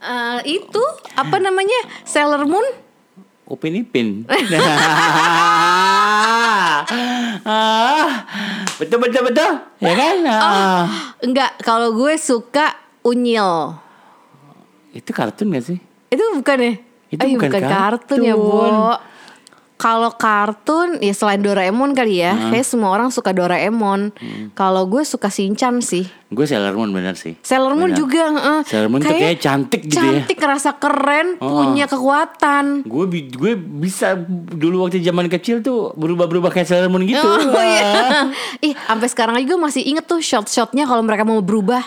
eh, 0.04 0.38
itu 0.44 0.82
apa 1.16 1.36
namanya 1.40 1.78
Sailor 2.04 2.44
Moon? 2.44 2.66
Upin 3.44 3.76
Ipin. 3.76 4.24
ah, 7.44 8.08
betul 8.80 8.98
betul 9.04 9.22
betul. 9.28 9.50
Ya 9.80 9.92
kan? 9.92 10.16
Ah. 10.24 10.84
Enggak, 11.20 11.60
kalau 11.60 11.92
gue 11.92 12.16
suka 12.16 12.72
Unyil. 13.04 13.76
Itu 14.96 15.12
kartun 15.12 15.52
gak 15.52 15.64
sih? 15.68 15.78
Itu 16.08 16.22
bukan 16.40 16.56
ya? 16.56 16.72
Itu 17.12 17.20
Eh, 17.20 17.30
bukan 17.36 17.50
kartun. 17.52 18.24
ya, 18.24 18.32
kartun. 18.32 18.72
Kalau 19.84 20.16
kartun 20.16 20.96
ya 20.98 21.12
selain 21.12 21.38
Doraemon 21.38 21.92
kali 21.92 22.16
ya, 22.16 22.32
kayak 22.48 22.64
semua 22.64 22.88
orang 22.88 23.12
suka 23.12 23.36
Doraemon. 23.36 24.16
Hmm. 24.16 24.48
Kalau 24.50 24.88
gue 24.88 25.04
suka 25.04 25.28
Shinchan 25.28 25.84
sih. 25.84 26.08
Gue 26.26 26.48
Sailor 26.48 26.72
Moon 26.72 26.88
bener 26.88 27.12
sih. 27.14 27.36
Sailor 27.38 27.76
Moon 27.76 27.92
Bener. 27.92 28.00
juga, 28.00 28.22
heeh. 28.26 28.60
Sailor 28.64 28.88
Moon 28.88 28.98
tuh 28.98 29.12
kayak 29.12 29.38
cantik 29.38 29.84
gitu 29.84 30.00
ya. 30.00 30.24
Cantik, 30.24 30.40
rasa 30.40 30.72
keren, 30.74 31.36
Oh. 31.36 31.68
punya 31.68 31.84
kekuatan. 31.84 32.80
Gue 32.82 33.04
bi- 33.04 33.28
gue 33.28 33.52
bisa 33.54 34.16
dulu 34.50 34.82
waktu 34.82 34.98
zaman 34.98 35.28
kecil 35.28 35.60
tuh 35.60 35.92
berubah-berubah 35.94 36.48
kayak 36.48 36.64
Sailor 36.66 36.88
Moon 36.88 37.04
gitu. 37.04 37.20
Oh 37.20 37.52
Wah. 37.52 37.60
iya. 37.62 37.92
Ih, 38.66 38.74
sampai 38.80 39.06
sekarang 39.06 39.34
aja 39.36 39.44
gue 39.44 39.60
masih 39.60 39.84
inget 39.84 40.08
tuh 40.08 40.18
shot-shotnya 40.18 40.88
kalau 40.88 41.04
mereka 41.04 41.22
mau 41.22 41.38
berubah. 41.38 41.84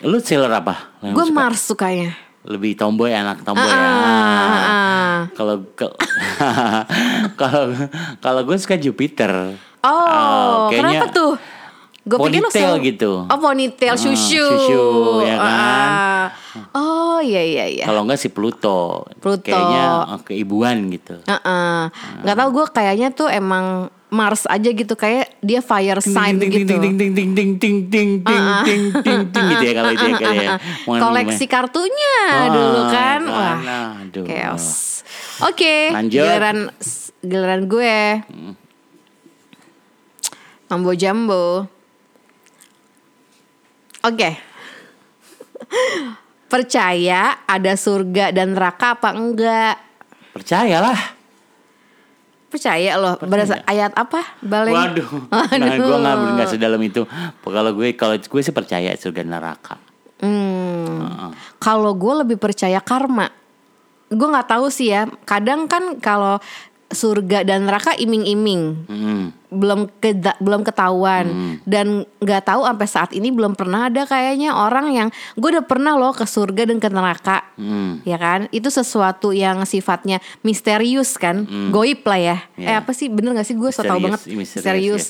Lu 0.00 0.16
Sailor 0.16 0.54
apa? 0.54 0.94
Gue? 1.02 1.26
Mars 1.28 1.66
sukanya. 1.66 2.14
Lebih 2.42 2.72
tomboy 2.72 3.12
anak 3.12 3.44
tomboy 3.44 3.64
ya. 3.64 3.76
Ah, 3.76 4.48
ah. 4.56 5.18
Kalau 5.32 5.60
kalau 7.36 7.64
kalau 8.18 8.40
gue 8.42 8.56
suka 8.56 8.76
Jupiter. 8.76 9.56
Oh, 9.80 10.68
kayaknya 10.68 11.00
kenapa 11.00 11.06
tuh? 11.10 11.32
Gue 12.00 12.16
pikir 12.18 12.40
lu 12.40 12.48
ponytail 12.48 12.72
selalu- 12.74 12.86
gitu. 12.86 13.12
Oh 13.22 13.38
ponytail, 13.38 13.92
Ah, 13.92 14.00
shushu. 14.00 14.40
shushu, 14.40 14.84
ya 15.20 15.36
kan? 15.36 15.88
Ah. 15.92 16.26
Oh 16.72 17.18
iya 17.20 17.44
iya 17.44 17.64
iya. 17.68 17.84
Kalau 17.84 18.02
enggak 18.02 18.16
si 18.16 18.32
Pluto. 18.32 19.04
Pluto. 19.20 19.44
Kayaknya 19.44 19.84
keibuan 20.24 20.88
gitu. 20.88 21.20
Heeh. 21.20 21.80
Nggak 22.24 22.36
tahu 22.36 22.48
gue 22.50 22.66
kayaknya 22.72 23.08
tuh 23.10 23.28
emang 23.28 23.92
Mars 24.10 24.42
aja 24.50 24.66
gitu 24.66 24.94
kayak 24.98 25.38
dia 25.38 25.62
fire 25.62 26.02
sign 26.02 26.36
ding, 26.36 26.50
ding, 26.50 26.66
gitu. 26.66 26.74
Ding 26.82 26.98
ding 26.98 27.14
ding 27.14 27.30
ding 27.34 27.50
ding 27.54 27.76
ding 27.86 28.10
ding 28.26 28.26
uh, 28.26 28.66
ding 28.66 28.90
ding 28.90 28.90
ding 29.06 29.20
ding 29.30 29.46
gitu 29.54 29.64
ya 29.70 29.74
kalau 29.78 29.92
dia 29.94 30.06
ya, 30.10 30.18
kayak 30.18 30.50
ah, 30.50 30.58
koleksi 30.98 31.44
kartunya 31.46 32.18
oh, 32.26 32.46
dulu 32.50 32.82
kan. 32.90 33.20
Wah. 33.30 33.58
Aduh. 34.02 34.26
Chaos. 34.26 34.66
Oke. 35.46 35.94
Okay, 35.94 36.10
Giliran 36.10 36.74
giliran 37.22 37.62
gue. 37.70 37.98
Hmm. 38.26 38.54
Mambo 40.70 40.92
Jambo. 40.98 41.70
Oke. 44.02 44.18
Okay. 44.18 44.34
Percaya 46.50 47.46
ada 47.46 47.78
surga 47.78 48.34
dan 48.34 48.58
neraka 48.58 48.98
apa 48.98 49.14
enggak? 49.14 49.78
Percayalah. 50.34 51.19
Percaya 52.50 52.98
loh. 52.98 53.14
Berdasar 53.22 53.62
ayat 53.64 53.94
apa? 53.94 54.26
Baleng. 54.42 54.74
Waduh. 54.74 55.08
Nah, 55.60 55.76
gue 55.78 55.96
nggak 56.02 56.16
nggak 56.34 56.48
sedalam 56.50 56.82
itu. 56.82 57.06
Kalau 57.46 57.70
gue 57.72 57.94
kalau 57.94 58.18
gue 58.18 58.40
sih 58.42 58.54
percaya 58.54 58.90
surga 58.98 59.22
neraka. 59.22 59.78
Hmm. 60.18 61.06
Heeh. 61.06 61.30
Kalau 61.62 61.94
gue 61.94 62.14
lebih 62.26 62.36
percaya 62.36 62.82
karma. 62.82 63.30
Gue 64.10 64.26
nggak 64.26 64.50
tahu 64.50 64.66
sih 64.68 64.90
ya. 64.90 65.06
Kadang 65.22 65.70
kan 65.70 66.02
kalau 66.02 66.42
surga 66.90 67.46
dan 67.46 67.64
neraka 67.64 67.94
iming-iming, 67.94 68.62
Hmm. 68.84 69.24
belum 69.46 69.86
ke, 69.96 70.10
belum 70.38 70.62
ketahuan 70.62 71.26
dan 71.64 72.02
nggak 72.18 72.42
tahu 72.44 72.62
sampai 72.62 72.86
saat 72.86 73.10
ini 73.10 73.30
belum 73.30 73.54
pernah 73.54 73.86
ada 73.86 74.02
kayaknya 74.04 74.50
orang 74.52 74.90
yang 74.90 75.08
gue 75.34 75.48
udah 75.50 75.62
pernah 75.62 75.94
loh 75.94 76.10
ke 76.10 76.22
surga 76.22 76.66
dan 76.66 76.78
ke 76.78 76.86
neraka. 76.86 77.46
Hmm. 77.54 78.02
Ya 78.02 78.14
kan, 78.14 78.50
itu 78.50 78.68
sesuatu 78.68 79.30
yang 79.30 79.62
sifatnya 79.64 80.18
misterius 80.42 81.14
kan, 81.14 81.46
goib 81.70 82.02
lah 82.02 82.18
ya. 82.18 82.36
Eh 82.56 82.66
Ya. 82.68 82.78
apa 82.78 82.90
sih, 82.90 83.06
bener 83.06 83.34
gak 83.34 83.46
sih 83.46 83.54
gue 83.54 83.70
so 83.70 83.82
tau 83.82 83.98
banget 83.98 84.26
misterius, 84.26 84.58
misterius. 84.58 85.04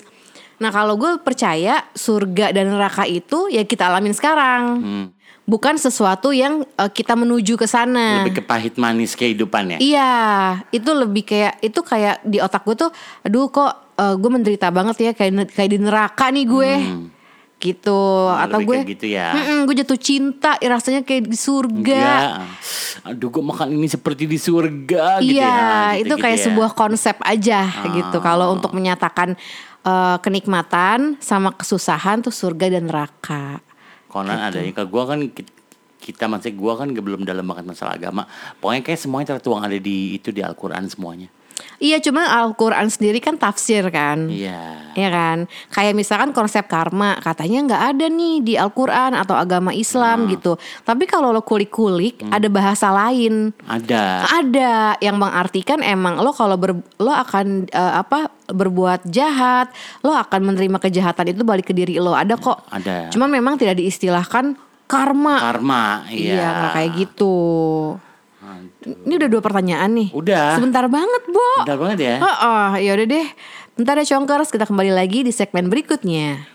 Nah 0.57 0.69
kalau 0.69 0.93
gue 0.95 1.17
percaya 1.19 1.89
surga 1.91 2.53
dan 2.53 2.69
neraka 2.69 3.05
itu 3.05 3.49
ya 3.49 3.65
kita 3.65 3.89
alamin 3.89 4.13
sekarang, 4.13 4.63
Hmm. 4.79 5.07
Bukan 5.51 5.75
sesuatu 5.75 6.31
yang 6.31 6.63
eh, 6.63 6.87
kita 6.89 7.13
menuju 7.13 7.59
ke 7.59 7.67
sana. 7.67 8.23
Lebih 8.23 8.39
ke 8.39 8.45
pahit 8.45 8.79
manis 8.79 9.13
kehidupan 9.13 9.75
ya. 9.75 9.79
Iya, 9.83 10.13
itu 10.71 10.91
lebih 10.95 11.27
kayak 11.27 11.59
itu 11.59 11.81
kayak 11.83 12.23
di 12.23 12.39
otak 12.39 12.63
gue 12.63 12.79
tuh, 12.79 12.91
aduh 13.21 13.51
kok 13.51 13.91
gue 14.01 14.31
menderita 14.31 14.71
banget 14.71 14.97
ya 15.03 15.13
kayak 15.13 15.53
kayak 15.53 15.71
di 15.71 15.79
neraka 15.79 16.33
nih 16.33 16.47
gue, 16.47 16.73
gitu. 17.61 18.01
Atau 18.33 18.57
Hmm. 18.57 18.65
lebih 18.65 18.67
gue, 18.67 18.77
kayak 18.81 18.93
gitu 18.97 19.07
ya. 19.13 19.27
gue 19.61 19.75
jatuh 19.77 20.01
cinta, 20.01 20.51
ya 20.57 20.69
rasanya 20.71 21.05
kayak 21.05 21.29
di 21.29 21.37
surga. 21.37 21.77
Enggak. 21.77 22.25
Aduh 23.05 23.29
gue 23.29 23.45
makan 23.45 23.69
ini 23.71 23.85
seperti 23.87 24.25
di 24.25 24.41
surga 24.41 25.21
gitu 25.21 25.37
Iya, 25.37 25.45
ya. 25.45 25.57
itu 25.95 26.09
Gitu-gitu 26.09 26.15
kayak 26.17 26.39
ya. 26.39 26.45
sebuah 26.49 26.71
konsep 26.73 27.17
aja 27.21 27.61
Ah. 27.61 27.93
gitu. 27.93 28.17
Kalau 28.19 28.57
untuk 28.57 28.73
menyatakan 28.73 29.37
eh, 29.81 30.17
kenikmatan 30.21 31.21
sama 31.21 31.53
kesusahan 31.53 32.21
tuh 32.21 32.29
surga 32.31 32.69
dan 32.71 32.89
neraka. 32.89 33.61
Konon 34.11 34.35
Gitu. 34.35 34.47
adanya 34.51 34.73
ke 34.75 34.85
gue 34.85 35.03
kan 35.07 35.19
ki- 35.31 35.53
kita 36.01 36.25
masih 36.27 36.53
gue 36.53 36.73
kan 36.75 36.89
belum 36.91 37.23
dalam 37.23 37.45
banget 37.45 37.65
masalah 37.65 37.95
agama. 37.95 38.27
Pokoknya 38.59 38.83
kayak 38.83 38.99
semuanya 38.99 39.27
tertuang 39.37 39.63
ada 39.63 39.77
di 39.77 40.17
itu 40.17 40.35
di 40.35 40.43
Al-Qur'an 40.43 40.89
semuanya. 40.89 41.31
Iya, 41.79 41.97
cuman 41.99 42.25
Al-Quran 42.25 42.87
sendiri 42.87 43.19
kan 43.19 43.35
tafsir 43.35 43.89
kan. 43.89 44.29
Iya. 44.29 44.91
Ya 44.91 45.09
kan, 45.09 45.47
kayak 45.71 45.95
misalkan 45.95 46.31
konsep 46.31 46.67
karma 46.67 47.15
katanya 47.17 47.63
nggak 47.65 47.83
ada 47.95 48.07
nih 48.07 48.37
di 48.43 48.55
Al-Quran 48.55 49.15
atau 49.15 49.33
agama 49.33 49.71
Islam 49.71 50.27
Hmm. 50.27 50.31
gitu. 50.31 50.53
Tapi 50.83 51.05
kalau 51.05 51.31
lo 51.31 51.41
kulik-kulik 51.41 52.27
ada 52.27 52.47
bahasa 52.47 52.91
lain. 52.91 53.55
Ada. 53.65 54.27
Ada 54.35 54.73
yang 54.99 55.15
mengartikan 55.15 55.81
emang 55.81 56.19
lo 56.19 56.31
kalau 56.31 56.55
ber- 56.55 56.83
lo 56.97 57.13
akan 57.13 57.65
eh, 57.67 57.93
apa 57.97 58.29
berbuat 58.47 59.07
jahat, 59.07 59.71
lo 60.01 60.11
akan 60.11 60.41
menerima 60.45 60.79
kejahatan 60.81 61.31
itu 61.31 61.47
balik 61.47 61.67
ke 61.67 61.75
diri 61.75 61.97
lo. 61.97 62.13
Ada 62.13 62.35
kok. 62.35 62.67
Ada. 62.69 63.15
Cuma 63.15 63.25
memang 63.25 63.55
tidak 63.55 63.79
diistilahkan 63.79 64.59
karma. 64.85 65.39
Karma, 65.39 65.85
iya. 66.11 66.35
Iya, 66.35 66.51
kayak 66.75 66.91
gitu. 66.99 67.37
Ini 68.41 69.21
udah 69.21 69.29
dua 69.29 69.45
pertanyaan 69.45 69.93
nih. 69.93 70.09
Udah. 70.17 70.57
Sebentar 70.57 70.89
banget, 70.89 71.23
Bo. 71.29 71.51
Bentar 71.61 71.77
banget 71.77 71.99
ya. 72.01 72.17
Oh, 72.25 72.73
ya 72.81 72.97
udah 72.97 73.07
deh. 73.07 73.27
Bentar 73.77 74.01
ya 74.01 74.05
Congkers, 74.09 74.49
kita 74.49 74.65
kembali 74.65 74.97
lagi 74.97 75.21
di 75.21 75.33
segmen 75.33 75.69
berikutnya. 75.69 76.49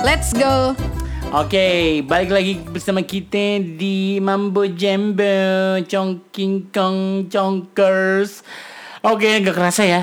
Let's 0.00 0.32
go. 0.32 0.89
Oke, 1.30 2.02
balik 2.10 2.34
lagi 2.34 2.58
bersama 2.58 3.06
kita 3.06 3.62
di 3.62 4.18
Mambo 4.18 4.66
Jambo 4.66 5.78
Chongking 5.86 6.74
Kong 6.74 7.30
Chongkers. 7.30 8.42
Oke, 8.98 9.38
gak 9.38 9.54
kerasa 9.54 9.86
ya. 9.86 10.02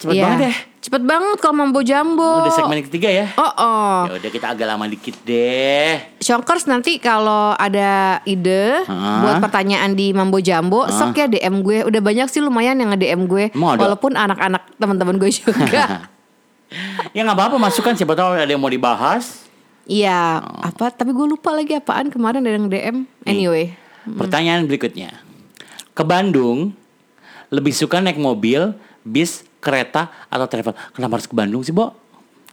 Cepet 0.00 0.16
Iya. 0.16 0.24
banget 0.24 0.40
ya. 0.40 0.54
Cepet 0.84 1.02
banget 1.04 1.36
kalau 1.40 1.56
mambo 1.56 1.80
jambo. 1.84 2.44
Udah 2.44 2.52
segmen 2.52 2.80
ketiga 2.80 3.08
ya. 3.08 3.26
Oh, 3.36 3.44
oh. 3.44 3.96
Ya 4.08 4.20
udah 4.20 4.30
kita 4.32 4.52
agak 4.52 4.64
lama 4.64 4.84
dikit 4.84 5.16
deh. 5.24 6.00
Shonkers 6.20 6.64
nanti 6.64 6.96
kalau 6.96 7.52
ada 7.56 8.24
ide 8.24 8.84
Hah? 8.84 9.20
buat 9.20 9.44
pertanyaan 9.44 9.92
di 9.92 10.12
Mambo 10.12 10.40
Jambo, 10.40 10.88
sok 10.88 11.16
ya 11.16 11.28
DM 11.28 11.60
gue. 11.60 11.84
Udah 11.84 12.00
banyak 12.00 12.28
sih 12.28 12.40
lumayan 12.40 12.80
yang 12.80 12.92
nge-DM 12.92 13.24
gue. 13.24 13.52
Walaupun 13.52 14.16
anak-anak 14.16 14.76
teman-teman 14.80 15.20
gue 15.20 15.28
juga. 15.28 16.08
Ya 17.14 17.22
nggak 17.22 17.38
apa-apa 17.38 17.56
masukan 17.60 17.94
siapa 17.94 18.18
tahu 18.18 18.34
ada 18.34 18.50
yang 18.50 18.58
mau 18.58 18.66
dibahas. 18.66 19.43
Iya, 19.84 20.40
Oh. 20.40 20.60
apa? 20.64 20.88
Tapi 20.90 21.12
gue 21.12 21.26
lupa 21.28 21.52
lagi 21.52 21.76
apaan 21.76 22.08
kemarin 22.08 22.40
ada 22.40 22.56
yang 22.56 22.68
DM. 22.68 22.96
Anyway, 23.24 23.76
Pertanyaan 24.04 24.68
berikutnya. 24.68 25.16
Ke 25.96 26.04
Bandung 26.04 26.76
lebih 27.48 27.72
suka 27.72 28.04
naik 28.04 28.20
mobil, 28.20 28.76
bis, 29.00 29.44
kereta 29.64 30.12
atau 30.28 30.44
travel? 30.44 30.76
Kenapa 30.92 31.16
harus 31.16 31.28
ke 31.28 31.32
Bandung 31.32 31.64
sih, 31.64 31.72
Bo? 31.72 31.96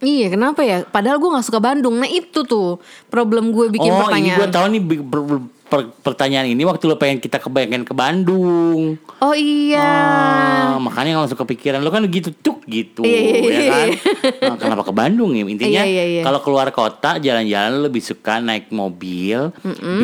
Iya 0.02 0.26
kenapa 0.28 0.60
ya? 0.60 0.82
Padahal 0.82 1.16
gue 1.16 1.30
nggak 1.30 1.46
suka 1.46 1.58
Bandung. 1.58 1.96
Nah 1.96 2.06
itu 2.06 2.42
tuh 2.42 2.76
problem 3.06 3.50
gue 3.50 3.70
bikin 3.70 3.88
oh, 3.88 3.94
ini 3.94 4.02
pertanyaan. 4.02 4.38
gue 4.38 4.48
tahu 4.50 4.66
nih 4.68 4.82
ber- 4.82 5.06
ber- 5.24 5.50
per- 5.64 5.92
pertanyaan 6.04 6.44
ini 6.44 6.62
waktu 6.62 6.84
lo 6.84 7.00
pengen 7.00 7.16
kita 7.16 7.38
kebayangkan 7.38 7.82
ke 7.82 7.94
Bandung. 7.96 9.00
Oh 9.18 9.32
iya. 9.32 9.88
Ah, 10.68 10.76
makanya 10.76 11.16
langsung 11.16 11.38
kepikiran 11.38 11.80
lo 11.80 11.88
kan 11.88 12.04
gitu 12.04 12.28
tuk 12.34 12.60
gitu 12.64 13.00
Iya, 13.02 13.18
iya, 13.18 13.38
ya 13.40 13.48
iya. 13.48 13.70
kan. 13.72 13.88
Nah, 14.44 14.56
kenapa 14.60 14.82
ke 14.84 14.92
Bandung 14.92 15.32
ya? 15.32 15.42
Intinya 15.42 15.80
Iya, 15.80 15.88
iya, 15.88 16.04
iya. 16.04 16.22
kalau 16.22 16.44
keluar 16.44 16.68
kota 16.70 17.16
jalan-jalan 17.16 17.80
lebih 17.82 18.04
suka 18.04 18.36
naik 18.36 18.68
mobil, 18.68 19.48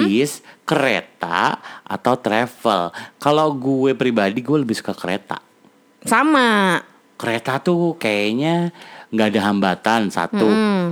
bis, 0.00 0.40
kereta 0.64 1.58
atau 1.84 2.16
travel. 2.16 2.88
Kalau 3.18 3.52
gue 3.52 3.92
pribadi 3.92 4.40
gue 4.40 4.58
lebih 4.58 4.72
suka 4.72 4.96
kereta. 4.96 5.36
Sama. 6.00 6.80
Kereta 7.18 7.58
tuh 7.58 7.98
kayaknya 7.98 8.70
nggak 9.08 9.28
ada 9.34 9.40
hambatan 9.48 10.00
satu. 10.12 10.48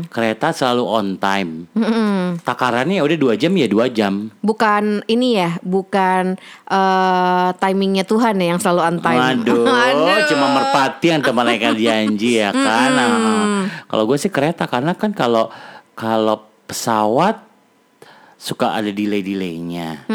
Kereta 0.09 0.53
selalu 0.53 0.85
on 0.85 1.09
time. 1.21 1.51
Mm-mm. 1.77 2.41
Takarannya 2.41 3.05
udah 3.05 3.19
dua 3.21 3.35
jam 3.37 3.53
ya 3.53 3.69
dua 3.69 3.93
jam. 3.93 4.33
Bukan 4.41 5.05
ini 5.05 5.37
ya, 5.37 5.61
bukan 5.61 6.41
eh, 6.69 7.49
timingnya 7.61 8.05
Tuhan 8.09 8.41
ya 8.41 8.57
yang 8.57 8.61
selalu 8.61 8.81
on 8.81 8.97
time. 9.05 9.21
Waduh, 9.21 9.65
Aduh. 9.93 10.21
cuma 10.33 10.47
merpati 10.53 11.07
yang 11.13 11.21
malaikat 11.21 11.77
janji 11.77 12.41
ya 12.41 12.51
kan. 12.57 12.89
Nah, 12.97 13.13
kalau 13.89 14.09
gue 14.09 14.17
sih 14.17 14.33
kereta 14.33 14.65
karena 14.65 14.97
kan 14.97 15.13
kalau 15.13 15.53
kalau 15.93 16.49
pesawat 16.65 17.45
suka 18.37 18.77
ada 18.77 18.93
delay-delaynya. 18.93 20.09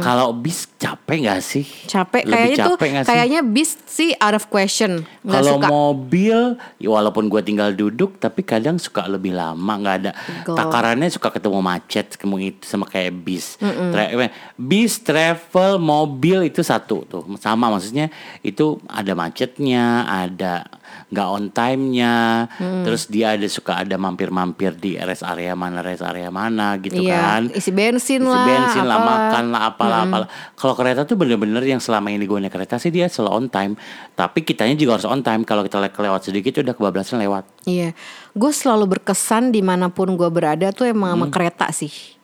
Kalau 0.00 0.32
bis 0.32 0.66
capek 0.76 1.28
nggak 1.28 1.40
sih? 1.40 1.66
Capek 1.86 2.24
Lebih 2.24 2.34
kayaknya 2.34 2.56
tuh 2.64 2.76
capek 2.76 2.88
nggak 2.90 3.04
sih? 3.04 3.10
kayaknya 3.12 3.40
bis 3.44 3.70
sih 3.86 4.10
out 4.18 4.34
of 4.34 4.44
question. 4.48 5.04
Kalau 5.22 5.60
suka. 5.60 5.68
mobil, 5.68 6.38
ya 6.80 6.88
walaupun 6.88 7.28
gue 7.28 7.40
tinggal 7.44 7.70
duduk, 7.72 8.16
tapi 8.16 8.40
kadang 8.42 8.80
suka 8.80 9.04
lebih 9.06 9.36
lama, 9.36 9.72
nggak 9.76 9.96
ada 10.02 10.12
Go. 10.42 10.56
takarannya 10.56 11.12
suka 11.12 11.28
ketemu 11.30 11.60
macet, 11.60 12.16
ketemu 12.16 12.36
itu 12.50 12.64
sama 12.64 12.88
kayak 12.88 13.12
bis. 13.20 13.60
Tra- 13.60 14.10
eh, 14.10 14.32
bis, 14.56 14.96
travel, 14.98 15.76
mobil 15.78 16.48
itu 16.48 16.64
satu 16.64 17.04
tuh, 17.04 17.22
sama 17.38 17.68
maksudnya 17.68 18.08
itu 18.40 18.80
ada 18.88 19.12
macetnya, 19.12 20.08
ada 20.08 20.64
nggak 21.08 21.28
on 21.28 21.44
time-nya, 21.48 22.46
terus 22.82 23.06
dia 23.06 23.32
ada 23.32 23.46
suka 23.46 23.78
ada 23.78 23.94
mampir-mampir 23.94 24.72
di 24.72 24.94
rest 24.96 25.22
area 25.22 25.52
mana, 25.52 25.80
rest 25.80 26.00
area 26.00 26.28
mana 26.28 26.76
gitu 26.76 27.00
Iya, 27.00 27.18
kan. 27.18 27.42
isi 27.50 27.70
bensin 27.70 28.20
Isi 28.20 28.26
lah, 28.26 28.44
bensin 28.44 28.84
lah, 28.84 28.96
apalah. 28.96 29.10
makan 29.10 29.44
lah, 29.46 29.62
apalah, 29.64 29.98
apalah. 30.02 30.28
Kalau 30.54 30.74
kereta 30.74 31.02
tuh 31.02 31.14
bener-bener 31.14 31.62
yang 31.62 31.78
selama 31.78 32.08
ini 32.08 32.22
gue 32.22 32.38
naik 32.38 32.52
kereta 32.52 32.76
sih 32.76 32.88
dia 32.88 33.06
selalu 33.06 33.30
on 33.32 33.46
time. 33.48 33.72
Tapi 34.12 34.38
kitanya 34.40 34.74
juga 34.74 34.94
harus 34.94 35.04
on 35.04 35.20
time. 35.20 35.42
Kalau 35.42 35.60
kita 35.60 35.78
le- 35.78 35.90
lewat 35.90 36.22
sedikit 36.22 36.60
udah 36.60 36.72
kebablasan 36.72 37.18
lewat. 37.18 37.44
Iya, 37.64 37.96
gue 38.30 38.52
selalu 38.52 38.86
berkesan 38.92 39.50
di 39.50 39.60
mana 39.60 39.88
pun 39.88 40.12
gue 40.12 40.28
berada 40.28 40.70
tuh 40.70 40.86
emang 40.86 41.10
Hmm. 41.10 41.20
sama 41.20 41.26
kereta 41.28 41.66
sih. 41.70 42.19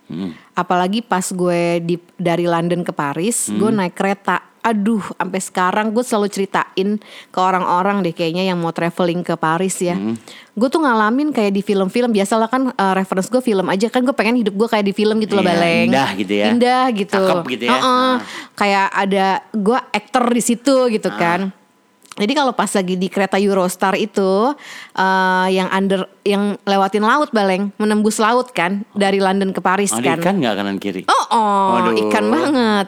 Apalagi 0.52 1.00
pas 1.00 1.24
gue 1.26 1.60
di 1.80 1.96
dari 2.14 2.44
London 2.44 2.80
ke 2.80 2.90
Paris, 2.90 3.48
gue 3.48 3.66
Hmm. 3.66 3.78
naik 3.78 3.92
kereta. 3.92 4.40
Aduh, 4.60 4.98
sampai 5.14 5.38
sekarang 5.38 5.86
gue 5.90 6.02
selalu 6.02 6.26
ceritain 6.26 6.98
ke 7.30 7.38
orang-orang 7.38 8.02
deh 8.02 8.10
kayaknya 8.10 8.42
yang 8.44 8.58
mau 8.58 8.70
traveling 8.70 9.22
ke 9.22 9.34
Paris 9.34 9.78
ya. 9.78 9.94
Hmm. 9.94 10.18
Gue 10.52 10.66
tuh 10.66 10.80
ngalamin 10.80 11.30
kayak 11.30 11.50
di 11.50 11.60
film-film. 11.60 12.10
Biasalah 12.10 12.46
kan 12.46 12.62
uh, 12.68 12.92
reference 12.92 13.28
gue 13.28 13.38
film 13.40 13.62
aja 13.64 13.86
kan 13.86 14.02
gue 14.02 14.10
pengen 14.10 14.34
hidup 14.36 14.52
gue 14.52 14.66
kayak 14.66 14.82
di 14.82 14.90
film 14.90 15.20
gitu 15.20 15.34
loh 15.34 15.42
Iya, 15.42 15.50
baleng. 15.52 15.86
indah 15.86 16.10
gitu 16.14 16.32
ya. 16.34 16.46
Indah 16.50 16.84
gitu. 16.90 17.14
Cakep 17.14 17.40
gitu 17.48 17.62
ya. 17.62 17.70
Heeh. 17.72 17.84
Nah. 17.84 18.14
Kayak 18.52 18.86
ada 18.90 19.26
gue 19.52 19.78
aktor 19.92 20.24
di 20.28 20.42
situ 20.42 20.76
gitu 20.88 21.08
Ah. 21.08 21.16
kan. 21.16 21.40
Jadi 22.16 22.32
kalau 22.32 22.56
pas 22.56 22.72
lagi 22.72 22.96
di 22.96 23.12
kereta 23.12 23.36
Eurostar 23.36 23.92
itu 24.00 24.56
eh, 24.96 25.46
yang 25.52 25.68
under 25.68 26.08
yang 26.24 26.56
lewatin 26.64 27.04
laut 27.04 27.28
baleng, 27.30 27.68
menembus 27.76 28.16
laut 28.16 28.50
kan 28.56 28.82
dari 28.96 29.20
London 29.20 29.52
ke 29.52 29.60
Paris 29.60 29.92
Ada 29.92 30.16
kan. 30.16 30.18
ikan 30.24 30.34
nggak 30.40 30.54
kanan 30.56 30.76
kiri? 30.80 31.02
Oh, 31.06 31.24
oh 31.30 31.68
Waduh. 31.76 31.94
ikan 32.08 32.24
banget. 32.32 32.86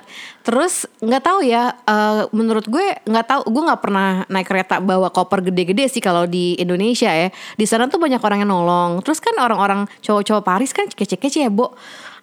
Terus 0.49 0.89
nggak 1.05 1.23
tahu 1.29 1.45
ya, 1.45 1.77
eh, 1.85 2.25
menurut 2.33 2.65
gue 2.65 2.87
nggak 3.05 3.27
tahu, 3.29 3.43
gue 3.53 3.63
nggak 3.69 3.83
pernah 3.85 4.25
naik 4.33 4.49
kereta 4.49 4.81
bawa 4.81 5.13
koper 5.13 5.45
gede-gede 5.45 5.93
sih 5.93 6.01
kalau 6.01 6.25
di 6.25 6.57
Indonesia 6.57 7.13
ya. 7.13 7.29
Di 7.55 7.69
sana 7.69 7.85
tuh 7.93 8.01
banyak 8.01 8.19
orang 8.25 8.41
yang 8.41 8.51
nolong. 8.51 9.05
Terus 9.05 9.21
kan 9.21 9.37
orang-orang 9.37 9.85
cowok-cowok 10.01 10.41
Paris 10.41 10.73
kan 10.73 10.89
kece-kece 10.89 11.45
ya, 11.45 11.53
Bo. 11.53 11.77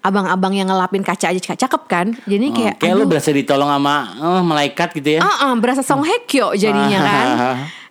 Abang-abang 0.06 0.54
yang 0.54 0.70
ngelapin 0.70 1.02
kaca 1.02 1.34
aja 1.34 1.58
cakep 1.58 1.82
kan. 1.90 2.14
Jadi 2.30 2.46
Oh, 2.46 2.54
kayak, 2.54 2.76
kayak 2.78 2.94
lu 2.94 3.10
berasa 3.10 3.34
ditolong 3.34 3.66
sama 3.66 4.14
eh, 4.14 4.44
malaikat 4.46 4.90
gitu 5.02 5.10
ya? 5.18 5.22
Ah, 5.26 5.50
ah, 5.50 5.54
berasa 5.58 5.82
Song 5.82 6.06
Hye 6.06 6.30
Kyo 6.30 6.54
jadinya 6.54 7.00
kan. 7.02 7.28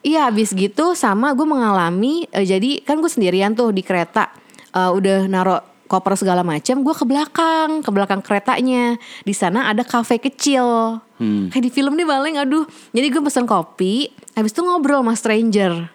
Iya, 0.05 0.29
habis 0.29 0.53
gitu 0.53 0.93
sama 0.93 1.33
gue 1.33 1.49
mengalami 1.49 2.29
eh, 2.29 2.45
jadi 2.45 2.85
kan 2.85 3.01
gue 3.01 3.09
sendirian 3.09 3.57
tuh 3.57 3.75
di 3.75 3.81
kereta. 3.81 4.31
Eh, 4.71 4.91
udah 4.95 5.27
naruh 5.27 5.65
koper 5.89 6.17
segala 6.17 6.45
macam, 6.45 6.81
gue 6.81 6.95
ke 6.97 7.05
belakang, 7.09 7.81
ke 7.81 7.91
belakang 7.93 8.21
keretanya. 8.21 9.01
Di 9.25 9.33
sana 9.33 9.73
ada 9.73 9.81
kafe 9.81 10.21
kecil. 10.21 11.01
Kayak 11.49 11.65
di 11.65 11.71
film 11.73 11.97
nih 11.97 12.05
Baleng, 12.05 12.37
aduh. 12.37 12.69
Jadi 12.93 13.07
gue 13.09 13.23
pesen 13.25 13.49
kopi, 13.49 14.13
habis 14.37 14.53
itu 14.53 14.61
ngobrol 14.61 15.01
sama 15.01 15.15
stranger. 15.17 15.89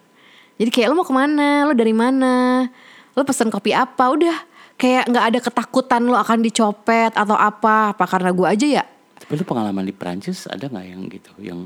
Jadi 0.57 0.69
kayak 0.73 0.87
lo 0.91 0.99
mau 0.99 1.07
ke 1.07 1.13
mana, 1.13 1.69
lo 1.69 1.73
dari 1.77 1.93
mana, 1.93 2.65
lo 3.13 3.21
pesen 3.23 3.47
kopi 3.47 3.71
apa, 3.71 4.09
udah 4.09 4.35
kayak 4.79 5.11
nggak 5.11 5.25
ada 5.35 5.39
ketakutan 5.43 6.07
lo 6.07 6.15
akan 6.15 6.39
dicopet 6.39 7.11
atau 7.11 7.35
apa, 7.35 7.91
apa 7.91 8.03
karena 8.07 8.31
gue 8.31 8.47
aja 8.47 8.67
ya 8.79 8.83
Tapi 9.19 9.35
lu 9.35 9.43
pengalaman 9.43 9.83
di 9.83 9.91
Prancis 9.91 10.47
ada 10.47 10.71
nggak 10.71 10.85
yang 10.87 11.01
gitu? 11.11 11.31
Yang 11.43 11.59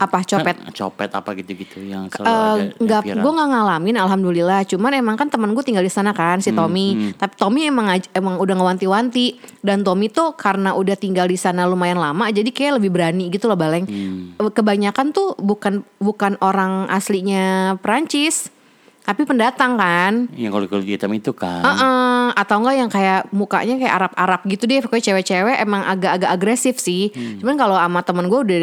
apa 0.00 0.24
copet. 0.24 0.56
Kan 0.56 0.72
copet 0.72 1.10
apa 1.12 1.30
gitu-gitu 1.36 1.84
yang 1.84 2.08
selalu 2.08 2.24
ada 2.24 2.40
yang 2.64 2.72
nggak, 2.80 3.02
gue 3.12 3.32
nggak 3.36 3.48
ngalamin, 3.52 3.96
alhamdulillah. 4.00 4.60
Cuman 4.64 4.92
emang 4.96 5.16
kan 5.20 5.28
temen 5.28 5.52
gue 5.52 5.64
tinggal 5.64 5.84
di 5.84 5.92
sana 5.92 6.16
kan, 6.16 6.40
Hmm, 6.40 6.44
si 6.44 6.50
Tommy. 6.56 7.12
Tapi 7.12 7.34
Tommy 7.36 7.68
emang 7.68 7.92
emang 8.16 8.40
udah 8.40 8.54
ngewanti-wanti. 8.56 9.60
Dan 9.60 9.84
Tommy 9.84 10.08
tuh 10.08 10.32
karena 10.32 10.72
udah 10.72 10.96
tinggal 10.96 11.28
di 11.28 11.36
sana 11.36 11.68
lumayan 11.68 12.00
lama, 12.00 12.32
jadi 12.32 12.48
kayak 12.48 12.80
lebih 12.80 12.90
berani 12.92 13.28
gitu 13.28 13.52
loh 13.52 13.58
baleng. 13.58 13.84
Hmm. 13.84 14.40
Kebanyakan 14.40 15.12
tuh 15.12 15.36
bukan 15.36 15.84
bukan 16.00 16.40
orang 16.40 16.88
aslinya 16.88 17.76
Prancis, 17.84 18.48
tapi 19.02 19.26
pendatang 19.26 19.74
kan. 19.74 20.30
yang 20.38 20.54
kalau 20.54 20.70
kulit 20.70 20.86
hitam 20.86 21.10
itu 21.10 21.34
kan. 21.34 21.58
Heeh, 21.58 22.30
atau 22.38 22.62
enggak 22.62 22.76
yang 22.78 22.90
kayak 22.90 23.26
mukanya 23.34 23.74
kayak 23.74 23.94
Arab-Arab 23.98 24.40
gitu 24.46 24.62
deh 24.70 24.78
pokoknya 24.78 25.04
cewek-cewek 25.10 25.56
emang 25.58 25.82
agak-agak 25.82 26.30
agresif 26.30 26.78
sih. 26.78 27.10
Hmm. 27.10 27.42
Cuman 27.42 27.54
kalau 27.58 27.74
sama 27.74 28.00
temen 28.06 28.30
gue 28.30 28.40
udah 28.46 28.58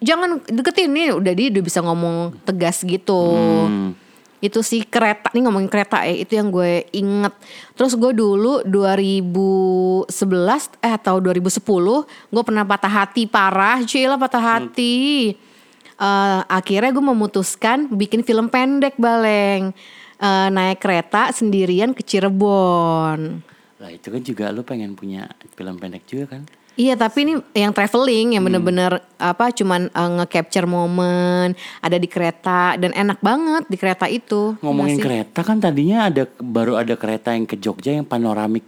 jangan 0.00 0.40
deketin 0.48 0.90
nih 0.96 1.12
udah 1.12 1.32
dia 1.36 1.46
udah 1.52 1.62
bisa 1.62 1.78
ngomong 1.84 2.40
tegas 2.48 2.80
gitu. 2.88 3.36
Hmm. 3.36 3.92
Itu 4.40 4.64
sih 4.64 4.88
kereta 4.88 5.28
nih 5.36 5.44
ngomongin 5.44 5.68
kereta 5.68 6.08
ya 6.08 6.16
itu 6.16 6.40
yang 6.40 6.48
gue 6.48 6.88
inget. 6.96 7.36
Terus 7.76 7.92
gue 7.92 8.16
dulu 8.16 8.64
2011 8.64 10.08
eh 10.80 10.92
atau 10.96 11.20
2010 11.20 11.60
gue 12.32 12.42
pernah 12.42 12.64
patah 12.64 12.92
hati 13.04 13.28
parah, 13.28 13.84
Cila 13.84 14.16
patah 14.16 14.40
hati. 14.40 15.36
Eh, 16.02 16.40
akhirnya 16.50 16.90
gue 16.90 17.04
memutuskan 17.06 17.86
bikin 17.86 18.26
film 18.26 18.50
pendek 18.50 18.98
baleng 18.98 19.70
Eh, 20.22 20.48
naik 20.54 20.78
kereta 20.78 21.34
sendirian 21.34 21.90
ke 21.90 22.06
Cirebon. 22.06 23.42
Lah 23.82 23.90
itu 23.90 24.06
kan 24.06 24.22
juga 24.22 24.54
lu 24.54 24.62
pengen 24.62 24.94
punya 24.94 25.26
film 25.58 25.82
pendek 25.82 26.06
juga 26.06 26.38
kan? 26.38 26.46
Iya 26.78 26.94
tapi 26.94 27.26
ini 27.26 27.34
yang 27.52 27.74
traveling 27.74 28.38
yang 28.38 28.46
bener-bener 28.46 29.02
apa 29.18 29.50
cuman 29.50 29.90
eh, 29.90 30.10
nge-capture 30.22 30.70
momen 30.70 31.58
ada 31.82 31.98
di 31.98 32.06
kereta 32.06 32.78
dan 32.78 32.94
enak 32.94 33.18
banget 33.18 33.66
di 33.66 33.74
kereta 33.74 34.06
itu. 34.06 34.54
Ngomongin 34.62 34.94
Iya 34.94 34.98
sih? 35.02 35.04
kereta 35.10 35.40
kan 35.42 35.58
tadinya 35.58 36.06
ada 36.06 36.22
baru 36.38 36.78
ada 36.78 36.94
kereta 36.94 37.34
yang 37.34 37.42
ke 37.42 37.58
Jogja 37.58 37.90
yang 37.90 38.06
panoramik. 38.06 38.62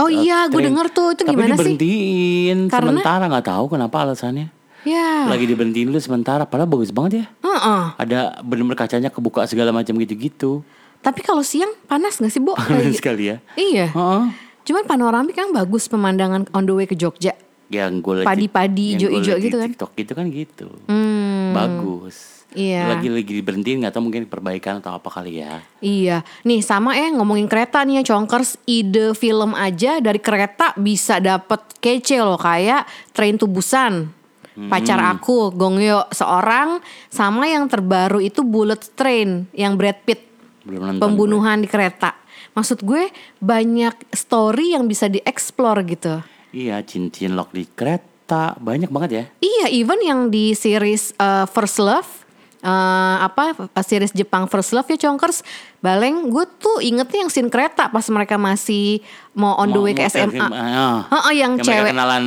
Oh 0.00 0.08
eh, 0.08 0.24
iya 0.24 0.48
gue 0.48 0.56
denger 0.56 0.88
tuh 0.88 1.12
itu 1.12 1.22
Tapi 1.22 1.36
gimana 1.36 1.52
sih? 1.60 1.76
diberhentiin 1.76 2.58
Karena? 2.72 2.96
sementara 2.96 3.28
nggak 3.28 3.44
tahu 3.44 3.64
kenapa 3.76 4.08
alasannya. 4.08 4.48
Ya. 4.84 5.26
Lagi 5.26 5.48
diberhentiin 5.48 5.88
lu 5.88 5.98
sementara 5.98 6.44
padahal 6.44 6.68
bagus 6.68 6.92
banget 6.92 7.24
ya. 7.24 7.26
Heeh. 7.40 7.84
Ada 7.96 8.44
bener-bener 8.44 8.78
kacanya 8.78 9.08
kebuka 9.08 9.48
segala 9.48 9.72
macam 9.72 9.96
gitu-gitu. 9.96 10.60
Tapi 11.00 11.20
kalau 11.20 11.44
siang 11.44 11.72
panas 11.88 12.20
gak 12.20 12.32
sih, 12.32 12.40
Bo? 12.40 12.56
Panas 12.56 13.00
sekali 13.00 13.32
ya. 13.32 13.36
Iya. 13.56 13.92
Heeh. 13.92 14.24
Cuman 14.64 14.84
panoramik 14.88 15.36
kan 15.36 15.52
bagus 15.52 15.88
pemandangan 15.88 16.48
on 16.56 16.64
the 16.64 16.72
way 16.72 16.88
ke 16.88 16.96
Jogja. 16.96 17.36
Yang 17.68 17.92
gue 18.00 18.14
Padi-padi, 18.24 18.96
yang 18.96 19.08
gue 19.08 19.20
liat 19.20 19.40
di 19.40 19.48
gitu 19.48 19.56
kan? 19.60 19.68
TikTok 19.72 19.92
gitu 19.96 20.12
kan 20.12 20.24
gitu. 20.28 20.66
Hmm. 20.88 21.52
Bagus. 21.56 22.46
Iya. 22.54 22.86
Lagi-lagi 22.96 23.42
diberhentiin 23.42 23.82
nggak 23.82 23.98
tahu 23.98 24.08
mungkin 24.08 24.30
perbaikan 24.30 24.78
atau 24.78 24.94
apa 24.94 25.10
kali 25.10 25.42
ya. 25.42 25.58
Iya, 25.82 26.22
nih 26.46 26.62
sama 26.62 26.94
eh 26.94 27.10
ngomongin 27.10 27.50
kereta 27.50 27.82
nih 27.82 28.00
ya 28.00 28.14
Conkers 28.14 28.62
ide 28.64 29.10
film 29.18 29.58
aja 29.58 29.98
dari 29.98 30.22
kereta 30.22 30.70
bisa 30.78 31.18
dapet 31.18 31.60
kece 31.82 32.22
loh 32.22 32.38
kayak 32.38 32.86
Train 33.10 33.42
to 33.42 33.50
Busan, 33.50 34.14
pacar 34.54 35.00
aku 35.02 35.50
Gongyo 35.50 36.06
seorang 36.14 36.78
sama 37.10 37.50
yang 37.50 37.66
terbaru 37.66 38.22
itu 38.22 38.46
Bullet 38.46 38.80
Train 38.94 39.50
yang 39.50 39.74
Brad 39.74 39.98
Pitt 40.06 40.22
Belum 40.64 40.96
pembunuhan 40.96 41.60
di 41.60 41.68
kereta. 41.68 42.14
Maksud 42.54 42.86
gue 42.86 43.10
banyak 43.42 44.14
story 44.14 44.78
yang 44.78 44.86
bisa 44.86 45.10
dieksplor 45.10 45.82
gitu. 45.90 46.22
Iya, 46.54 46.80
cincin 46.86 47.34
lock 47.34 47.50
di 47.50 47.66
kereta 47.66 48.54
banyak 48.62 48.88
banget 48.88 49.10
ya. 49.10 49.24
Iya, 49.42 49.66
even 49.74 49.98
yang 50.00 50.20
di 50.30 50.54
series 50.54 51.10
uh, 51.18 51.50
First 51.50 51.82
Love 51.82 52.23
eh, 52.64 53.16
apa 53.20 53.52
series 53.78 54.10
Jepang 54.10 54.48
First 54.48 54.72
Love 54.72 54.88
ya 54.88 54.98
Conkers 54.98 55.44
Baleng 55.78 56.26
gue 56.26 56.48
tuh 56.56 56.80
ingetnya 56.80 57.20
yang 57.20 57.30
scene 57.30 57.46
kereta 57.46 57.86
pas 57.86 58.08
mereka 58.08 58.34
masih 58.34 59.04
mau 59.32 59.52
on 59.54 59.68
the 59.68 59.78
way 59.78 59.92
ke 59.92 60.00
SMA. 60.02 60.40
ah. 60.40 61.04
Heeh, 61.12 61.44
yang 61.44 61.54
mereka 61.54 61.68
cewek 61.68 61.92
kenalan 61.92 62.24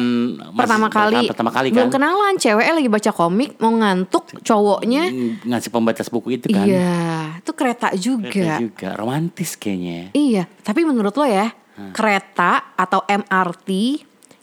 pertama 0.54 0.88
kali, 0.88 1.26
pertama 1.26 1.50
kali 1.50 1.68
kan 1.70 1.76
belum 1.76 1.90
kenalan 1.90 2.36
ceweknya 2.38 2.74
lagi 2.76 2.88
baca 2.88 3.12
komik 3.12 3.58
mau 3.58 3.74
ngantuk 3.74 4.24
cowoknya 4.40 5.04
Mm, 5.08 5.32
ngasih 5.44 5.70
pembatas 5.70 6.08
buku 6.08 6.38
itu 6.38 6.46
kan. 6.48 6.64
iya 6.64 6.94
itu 7.38 7.52
kereta 7.52 7.90
Kereta 7.90 7.98
juga 7.98 8.54
juga 8.60 8.90
romantis 8.94 9.58
kayaknya. 9.58 10.14
iya 10.14 10.46
tapi 10.62 10.86
menurut 10.86 11.14
lo 11.14 11.26
ya 11.26 11.50
kereta 11.92 12.74
atau 12.74 13.02
MRT 13.06 13.70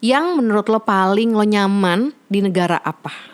yang 0.00 0.36
menurut 0.36 0.66
lo 0.66 0.78
paling 0.78 1.30
lo 1.30 1.42
nyaman 1.42 2.12
di 2.26 2.38
negara 2.38 2.78
apa 2.78 3.33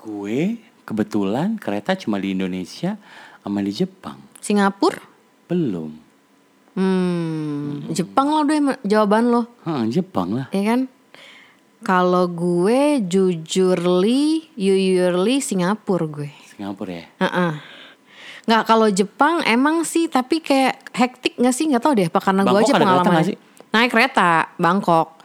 Gue 0.00 0.56
kebetulan 0.88 1.60
kereta 1.60 1.92
cuma 1.94 2.16
di 2.16 2.32
Indonesia 2.32 2.96
sama 3.44 3.60
di 3.60 3.72
Jepang. 3.72 4.16
Singapura 4.40 5.00
Belum. 5.50 5.90
Hmm, 6.78 7.90
Jepang 7.90 8.30
lo 8.30 8.46
deh 8.46 8.62
jawaban 8.86 9.28
lo, 9.28 9.42
Hah, 9.66 9.82
Jepang 9.90 10.38
lah. 10.38 10.46
ya 10.54 10.62
kan? 10.62 10.86
Kalau 11.82 12.30
gue 12.30 13.02
jujurly, 13.02 14.46
jujurly 14.54 15.42
Singapura 15.42 16.06
gue. 16.06 16.30
Singapura 16.54 16.92
ya. 16.94 17.06
Heeh. 17.26 17.52
Nggak 18.46 18.62
kalau 18.64 18.88
Jepang 18.88 19.42
emang 19.42 19.82
sih, 19.82 20.06
tapi 20.06 20.38
kayak 20.38 20.94
hektik 20.94 21.34
nggak 21.36 21.54
sih? 21.56 21.66
Nggak 21.66 21.82
tahu 21.82 21.92
deh, 21.98 22.06
apa 22.06 22.20
karena 22.22 22.42
gue 22.46 22.58
aja 22.62 22.72
pengalaman. 22.78 23.22
sih? 23.26 23.38
naik 23.70 23.90
kereta 23.94 24.50
Bangkok. 24.58 25.19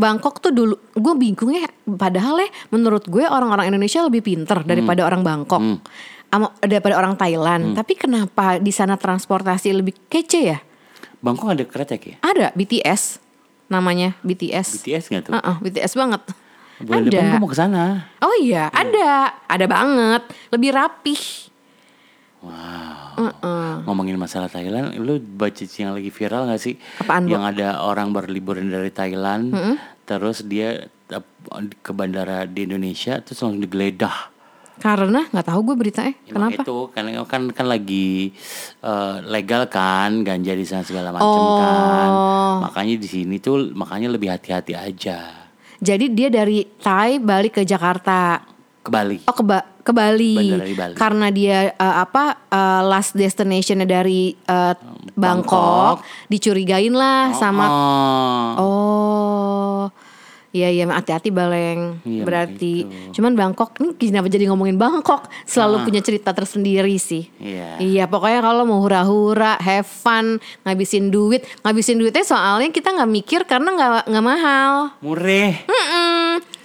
Bangkok 0.00 0.40
tuh 0.40 0.48
dulu 0.48 0.74
gue 0.96 1.14
bingung 1.20 1.52
ya 1.52 1.68
padahal 1.84 2.40
ya 2.40 2.48
menurut 2.72 3.04
gue 3.04 3.28
orang-orang 3.28 3.68
Indonesia 3.68 4.00
lebih 4.00 4.24
pinter 4.24 4.64
daripada 4.64 5.04
orang 5.04 5.20
Bangkok. 5.20 5.60
Ama- 6.30 6.56
daripada 6.64 6.96
orang 6.96 7.18
Thailand. 7.18 7.76
Tapi 7.76 7.92
kenapa 7.98 8.56
di 8.56 8.72
sana 8.72 8.96
transportasi 8.96 9.76
lebih 9.76 9.92
kece 10.08 10.40
ya? 10.40 10.58
Bangkok 11.20 11.52
ada 11.52 11.64
kereta 11.68 12.00
ya? 12.00 12.16
Ada 12.24 12.56
BTS 12.56 13.20
namanya 13.68 14.16
BTS. 14.24 14.80
BTS 14.80 15.04
nggak 15.12 15.22
tuh? 15.28 15.32
Heeh, 15.36 15.56
BTS 15.60 15.92
banget. 15.98 16.22
Bulan 16.80 17.04
ada. 17.04 17.08
depan 17.12 17.24
gue 17.28 17.40
mau 17.44 17.50
ke 17.50 17.58
sana. 17.58 18.08
Oh 18.24 18.32
iya, 18.40 18.72
ada. 18.72 19.36
Ada 19.44 19.68
banget. 19.68 20.22
Lebih 20.48 20.70
rapih. 20.72 21.49
Wow. 22.40 23.84
Ngomongin 23.84 24.16
masalah 24.16 24.48
Thailand, 24.48 24.96
lu 24.96 25.20
baca 25.20 25.60
yang 25.60 25.92
lagi 25.92 26.08
viral 26.08 26.48
gak 26.48 26.60
sih? 26.60 26.74
Apaan? 27.04 27.28
Yang 27.28 27.44
ada 27.56 27.84
orang 27.84 28.16
berliburan 28.16 28.72
dari 28.72 28.88
Thailand, 28.88 29.52
terus 30.08 30.40
dia 30.44 30.88
ke 31.84 31.92
bandara 31.92 32.48
di 32.48 32.64
Indonesia, 32.64 33.20
terus 33.20 33.44
langsung 33.44 33.60
digeledah. 33.60 34.40
Karena 34.80 35.28
nggak 35.28 35.44
tahu 35.44 35.60
gue 35.60 35.76
beritanya. 35.76 36.16
Emang 36.24 36.56
Kenapa? 36.56 36.64
itu 36.64 36.76
kan 36.96 37.04
kan 37.28 37.42
kan 37.52 37.66
lagi 37.68 38.32
eh, 38.80 39.16
legal 39.28 39.68
kan 39.68 40.24
ganja 40.24 40.56
di 40.56 40.64
sana 40.64 40.80
segala 40.80 41.12
macam 41.12 41.44
kan. 41.60 42.08
Oh. 42.08 42.54
Makanya 42.64 42.96
di 42.96 43.08
sini 43.08 43.36
tuh 43.36 43.76
makanya 43.76 44.08
lebih 44.08 44.32
hati-hati 44.32 44.72
aja. 44.72 45.36
Jadi 45.84 46.12
dia 46.16 46.32
dari 46.32 46.64
Thai 46.64 47.20
balik 47.20 47.60
ke 47.60 47.62
Jakarta. 47.68 48.40
Ke 48.80 48.88
Bali. 48.88 49.20
Oh 49.24 49.34
ke, 49.34 49.42
Ba- 49.42 49.68
ke 49.80 49.92
Bali. 49.92 50.34
Bandara 50.34 50.64
di 50.64 50.72
Bali. 50.74 50.94
Karena 50.94 51.26
dia 51.28 51.58
eh, 51.68 51.96
apa 51.98 52.48
eh, 52.48 52.82
last 52.82 53.12
destinationnya 53.12 53.84
dari 53.84 54.32
eh, 54.32 54.74
Bangkok, 55.12 56.00
Bangkok. 56.00 56.28
dicurigain 56.28 56.92
lah 56.92 57.32
sama 57.34 57.66
Oh. 57.66 58.48
oh. 58.58 59.82
Iya 60.50 60.66
iya 60.66 60.82
hati-hati 60.82 61.30
Baleng. 61.30 62.02
Iya, 62.02 62.26
Berarti 62.26 62.82
begitu. 62.82 63.14
cuman 63.14 63.38
Bangkok 63.38 63.70
ini 63.78 63.94
kenapa 63.94 64.26
jadi 64.26 64.50
ngomongin 64.50 64.74
Bangkok? 64.74 65.30
Selalu 65.46 65.86
punya 65.86 66.02
cerita 66.02 66.34
tersendiri 66.34 66.98
sih. 66.98 67.30
Iya. 67.38 67.78
Iya 67.78 68.04
pokoknya 68.04 68.42
kalau 68.42 68.66
mau 68.66 68.82
hura-hura, 68.82 69.54
have 69.56 69.86
fun, 69.86 70.42
ngabisin 70.66 71.06
duit, 71.08 71.46
ngabisin 71.62 72.02
duitnya 72.02 72.26
soalnya 72.26 72.66
kita 72.68 72.90
nggak 72.90 73.10
mikir 73.12 73.40
karena 73.46 73.70
nggak 73.70 74.10
nggak 74.10 74.26
mahal. 74.26 74.72
Mureh. 74.98 75.54
Mm-mm. 75.62 76.09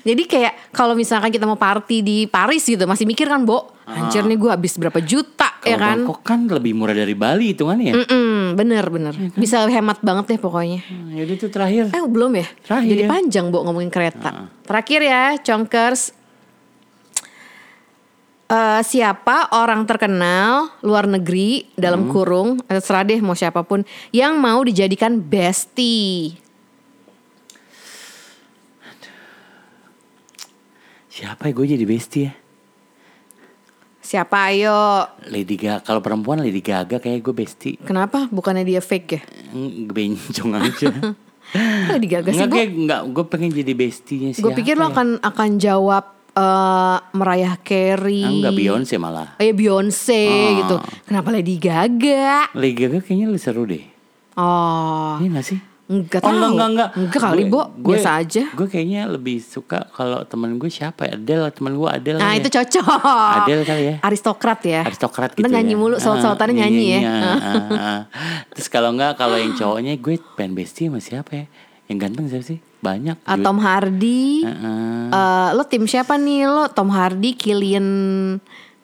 Jadi 0.06 0.24
kayak 0.30 0.70
kalau 0.70 0.94
misalkan 0.94 1.34
kita 1.34 1.50
mau 1.50 1.58
party 1.58 2.06
di 2.06 2.18
Paris 2.30 2.62
gitu 2.62 2.86
masih 2.86 3.10
mikir 3.10 3.26
kan, 3.26 3.42
Bo. 3.42 3.74
Anjir 3.86 4.26
nih 4.26 4.38
gue 4.38 4.50
habis 4.50 4.78
berapa 4.78 4.98
juta 5.02 5.62
ya 5.62 5.78
Kalau 5.78 5.82
kan? 5.82 5.98
Bangkok 6.02 6.20
kan 6.26 6.40
lebih 6.50 6.74
murah 6.74 6.94
dari 6.94 7.14
Bali 7.18 7.54
hitungannya 7.54 7.86
ya. 7.90 7.94
Mm-mm, 8.02 8.58
bener 8.58 8.86
bener. 8.90 9.14
Bisa 9.34 9.66
hemat 9.66 10.02
banget 10.02 10.38
deh 10.38 10.40
pokoknya. 10.42 10.82
Hmm, 10.86 11.14
Yaudah 11.14 11.36
itu 11.38 11.48
terakhir. 11.50 11.84
Eh 11.94 12.06
belum 12.06 12.32
ya? 12.38 12.48
Terakhir. 12.66 12.90
Jadi 12.94 13.04
panjang, 13.10 13.46
Bo 13.50 13.66
ngomongin 13.66 13.90
kereta. 13.90 14.50
Terakhir 14.66 15.02
ya, 15.06 15.24
Chonkers. 15.42 16.14
Eh, 18.46 18.82
siapa 18.86 19.58
orang 19.58 19.90
terkenal 19.90 20.70
luar 20.86 21.10
negeri 21.10 21.66
dalam 21.74 22.06
kurung 22.14 22.62
atau 22.70 22.78
terserah 22.78 23.02
deh 23.02 23.18
mau 23.18 23.34
siapa 23.34 23.66
pun 23.66 23.82
yang 24.14 24.38
mau 24.38 24.62
dijadikan 24.62 25.18
bestie 25.18 26.38
Siapa 31.16 31.48
ya 31.48 31.54
gue 31.54 31.66
jadi 31.70 31.86
bestie 31.86 32.24
ya? 32.26 32.34
siapa 33.98 34.54
ayo 34.54 35.10
Lady 35.26 35.58
Gaga. 35.58 35.82
Kalau 35.82 35.98
perempuan 35.98 36.38
Lady 36.38 36.62
Gaga 36.62 37.00
kayak 37.00 37.20
gue 37.22 37.34
bestie. 37.34 37.80
kenapa 37.80 38.30
bukannya 38.30 38.62
dia 38.64 38.78
fake 38.78 39.10
ya 39.10 39.22
Mm, 39.50 39.88
Bencong 39.88 40.52
aja. 40.54 40.92
Kok 41.88 42.00
digagas 42.00 42.34
sih 42.36 42.46
kayak 42.46 42.70
enggak 42.76 43.02
gue 43.08 43.26
pengen 43.26 43.50
jadi 43.56 43.72
bestinya 43.72 44.30
siapa 44.30 44.44
gue 44.44 44.52
pikir 44.56 44.76
lo 44.76 44.86
ya? 44.86 44.92
akan 44.92 45.08
akan 45.24 45.50
jawab 45.56 46.06
eh 46.34 46.98
Mariah 47.14 47.56
Carey 47.58 48.22
Ah, 48.22 48.30
Enggak 48.30 48.54
Beyonce 48.54 48.96
malah. 49.00 49.34
Oh 49.34 49.44
ya 49.44 49.54
Beyonce 49.54 50.22
Ah. 50.22 50.54
gitu 50.60 50.76
kenapa 51.06 51.28
Lady 51.32 51.56
Gaga 51.56 52.52
Lady 52.52 52.76
Gaga 52.78 52.98
kayaknya 53.00 53.26
lebih 53.26 53.42
seru 53.42 53.64
deh. 53.64 53.86
oh 54.36 55.18
Iya 55.18 55.30
gak 55.34 55.46
sih? 55.48 55.60
Enggak 55.86 56.18
Oh 56.20 56.26
tahu 56.26 56.34
enggak 56.34 56.50
enggak 56.50 56.68
enggak. 56.68 56.90
enggak 56.96 57.22
kali 57.22 57.42
Gue- 57.42 57.52
Bo 57.52 57.62
gue- 57.78 57.94
biasa 57.94 58.10
aja 58.18 58.44
Gue 58.52 58.68
kayaknya 58.68 59.02
lebih 59.06 59.38
suka 59.38 59.86
kalau 59.90 60.24
temen 60.24 60.56
gue 60.56 60.66
siapa 60.68 61.06
ya? 61.06 61.14
Adele, 61.14 61.46
temen 61.50 61.74
gue 61.74 61.86
Adele. 61.88 62.18
Nah 62.18 62.26
kali 62.28 62.40
itu 62.40 62.50
ya. 62.50 62.56
cocok. 62.58 63.02
Adele 63.40 63.64
kali 63.64 63.84
ya. 63.84 63.96
Aristokrat 64.02 64.60
ya. 64.62 64.82
aristokrat 64.84 65.30
Ntar 65.32 65.40
gitu 65.40 65.50
nyanyi 65.52 65.72
ya. 65.72 65.78
mulu, 65.78 65.96
saut-sautannya 65.96 66.52
Ah, 66.52 66.60
nyanyi 66.60 66.86
ya. 66.88 67.00
nyanyinya, 67.00 67.34
ah, 67.46 67.70
ah. 67.72 68.02
Terus 68.50 68.68
kalau 68.68 68.90
enggak 68.92 69.14
kalau 69.16 69.36
yang 69.36 69.54
cowoknya 69.54 69.94
gue 69.96 70.16
pengen 70.34 70.54
bestie 70.54 70.86
sama 70.86 70.98
siapa 70.98 71.32
ya? 71.36 71.46
Yang 71.86 71.98
ganteng 72.02 72.26
siapa 72.28 72.46
sih? 72.48 72.60
Banyak. 72.80 73.18
Ah, 73.22 73.38
Tom 73.38 73.58
Hardy. 73.60 74.42
Heeh. 74.42 75.06
Eh, 75.08 75.50
lo 75.54 75.64
tim 75.64 75.86
siapa 75.86 76.16
nih 76.16 76.46
lo? 76.46 76.66
Tom 76.68 76.90
Hardy, 76.90 77.34
Killian, 77.34 77.88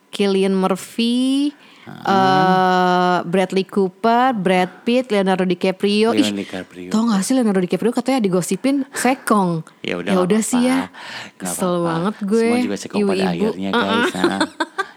Killian 0.08 0.54
Murphy, 0.54 1.50
eh, 1.88 3.17
Bradley 3.26 3.65
Cooper, 3.65 4.34
Brad 4.36 4.86
Pitt, 4.86 5.10
Leonardo 5.10 5.44
DiCaprio. 5.44 6.13
Ih, 6.13 6.22
Leonardo 6.30 6.41
DiCaprio. 6.41 6.89
Tau 6.94 7.02
gak 7.10 7.22
sih 7.26 7.34
Leonardo 7.34 7.62
DiCaprio 7.62 7.91
katanya 7.94 8.20
digosipin 8.22 8.86
sekong. 8.94 9.65
Ya 9.82 9.98
udah. 9.98 10.12
Ya 10.13 10.17
udah 10.22 10.41
sih 10.41 10.62
ya. 10.62 10.89
Kesel 11.38 11.82
apa-apa. 11.82 11.88
banget 11.89 12.15
gue. 12.26 12.48
Semua 12.48 12.65
juga 12.65 12.78
sekong 12.78 13.00
pada 13.06 13.13
ibu-ibu. 13.13 13.46
akhirnya 13.50 13.70
guys. 13.72 14.13
ah. 14.15 14.39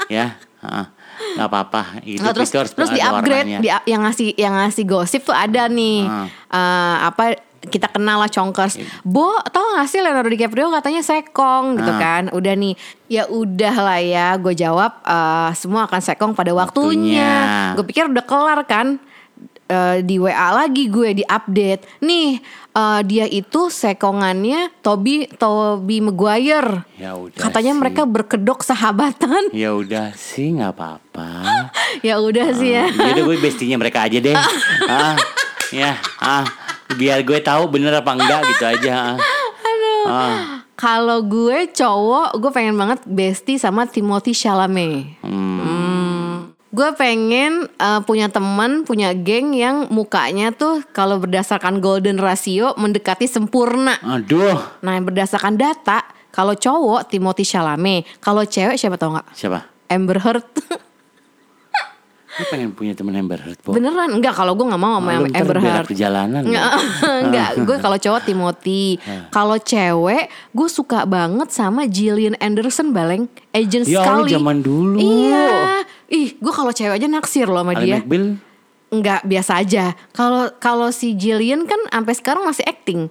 ya. 0.09 0.27
ah. 0.61 0.87
Nggak 1.35 1.49
apa-apa. 1.51 1.83
Hidup 2.03 2.23
Nah, 2.27 2.33
terus 2.35 2.51
itu 2.51 2.59
harus 2.59 2.73
terus 2.75 2.91
di 2.91 3.01
upgrade 3.03 3.49
di, 3.63 3.69
yang 3.71 4.03
ngasih 4.03 4.29
yang 4.35 4.55
ngasih 4.59 4.85
gosip 4.87 5.23
tuh 5.23 5.35
ada 5.35 5.71
nih 5.71 6.07
Ah. 6.07 6.27
Eh, 6.55 6.97
apa 7.11 7.25
kita 7.67 7.89
kenal 7.89 8.19
lah 8.19 8.29
Chonkers. 8.29 8.77
Bo, 9.03 9.29
tau 9.49 9.75
gak 9.75 9.87
sih 9.87 9.99
Leonardo 9.99 10.29
DiCaprio 10.29 10.69
katanya 10.71 11.01
sekong 11.01 11.79
gitu 11.79 11.89
Ah. 11.89 11.99
kan. 11.99 12.23
Udah 12.31 12.53
nih, 12.53 12.75
ya 13.07 13.25
udah 13.25 13.75
lah 13.77 14.01
ya. 14.01 14.29
Gue 14.37 14.53
jawab 14.53 15.01
eh, 15.01 15.51
semua 15.55 15.85
akan 15.85 16.01
sekong 16.01 16.33
pada 16.33 16.51
waktunya. 16.51 17.25
Waktunya. 17.25 17.75
Gue 17.75 17.85
pikir 17.85 18.05
udah 18.07 18.25
kelar 18.25 18.61
kan. 18.65 19.01
Eh, 19.65 20.05
di 20.05 20.21
WA 20.21 20.53
lagi 20.53 20.87
gue 20.87 21.17
di 21.17 21.25
update. 21.25 22.05
Nih, 22.05 22.37
eh, 22.71 23.01
dia 23.03 23.25
itu 23.25 23.73
sekongannya 23.73 24.69
Toby 24.79 25.25
Toby 25.35 26.05
Maguire. 26.05 26.85
Ya 26.95 27.17
udah. 27.17 27.41
Katanya 27.41 27.73
sih. 27.73 27.81
mereka 27.81 28.03
berkedok 28.05 28.61
sahabatan. 28.61 29.49
Ya 29.57 29.73
udah 29.73 30.13
sih 30.13 30.53
nggak 30.53 30.69
apa-apa. 30.69 31.29
ya 32.07 32.21
udah 32.21 32.53
sih 32.53 32.77
ya. 32.77 32.93
Jadi 32.93 33.21
gue 33.21 33.37
bestinya 33.41 33.81
mereka 33.81 34.05
aja 34.05 34.21
deh. 34.21 34.37
ah, 34.93 35.17
ya, 35.73 35.97
ah, 36.21 36.45
biar 36.91 37.21
gue 37.21 37.39
tahu 37.39 37.67
bener 37.67 37.93
apa 37.95 38.13
enggak 38.13 38.41
gitu 38.47 38.65
aja. 38.67 38.93
ah. 38.95 39.17
Ah, 40.05 40.37
Kalau 40.75 41.25
gue 41.25 41.71
cowok, 41.71 42.37
gue 42.37 42.51
pengen 42.51 42.77
banget 42.77 43.01
bestie 43.05 43.57
sama 43.57 43.85
Timothy 43.85 44.33
Chalamet. 44.33 45.17
Hmm. 45.25 46.53
Gue 46.69 46.91
pengen 46.93 47.71
eh, 47.71 48.01
punya 48.03 48.29
teman, 48.29 48.83
punya 48.83 49.15
geng 49.15 49.55
yang 49.55 49.89
mukanya 49.89 50.51
tuh 50.51 50.83
kalau 50.91 51.17
berdasarkan 51.17 51.79
golden 51.79 52.19
ratio 52.19 52.75
mendekati 52.75 53.25
sempurna. 53.25 53.95
aduh, 54.03 54.59
Nah, 54.83 54.93
yang 54.93 55.07
berdasarkan 55.07 55.55
data, 55.55 56.03
kalau 56.29 56.53
cowok 56.53 57.09
Timothy 57.09 57.47
Chalamet, 57.47 58.05
kalau 58.19 58.43
cewek 58.43 58.75
siapa 58.75 58.99
tau 58.99 59.15
nggak? 59.15 59.29
siapa? 59.33 59.65
Amber 59.87 60.19
Heard. 60.19 60.45
Gue 62.35 62.47
pengen 62.49 62.71
punya 62.71 62.93
temen 62.93 63.15
Amber 63.15 63.39
Heard. 63.39 63.59
Po. 63.59 63.71
Beneran? 63.71 64.11
Enggak, 64.11 64.35
kalau 64.35 64.53
gue 64.53 64.67
nggak 64.67 64.79
mau 64.79 64.99
sama 64.99 65.11
Lu 65.17 65.27
ntar 65.27 65.39
Amber 65.39 65.59
Heard. 65.61 65.87
perjalanan. 65.87 66.43
Enggak, 66.49 66.71
enggak. 67.23 67.51
Gue 67.63 67.77
kalau 67.79 67.95
cowok 67.97 68.23
Timothy. 68.23 68.99
Kalau 69.29 69.57
cewek, 69.57 70.25
gue 70.51 70.69
suka 70.69 71.05
banget 71.05 71.49
sama 71.49 71.87
Gillian 71.87 72.35
Anderson 72.37 72.91
baleng, 72.91 73.25
agent 73.51 73.87
Ya 73.87 74.03
sekali. 74.03 74.31
zaman 74.31 74.59
dulu. 74.61 74.99
Iya. 74.99 75.83
Ih, 76.07 76.35
gue 76.35 76.53
kalau 76.53 76.71
cewek 76.71 76.95
aja 76.95 77.07
naksir 77.07 77.47
loh 77.47 77.63
sama 77.63 77.73
Ali 77.73 77.87
dia. 77.87 77.99
McBeal, 77.99 78.39
Enggak, 78.91 79.21
biasa 79.23 79.53
aja. 79.57 79.85
Kalau 80.11 80.51
kalau 80.57 80.91
si 80.91 81.15
Gillian 81.15 81.67
kan 81.67 81.79
sampai 81.89 82.15
sekarang 82.15 82.43
masih 82.43 82.63
acting. 82.63 83.11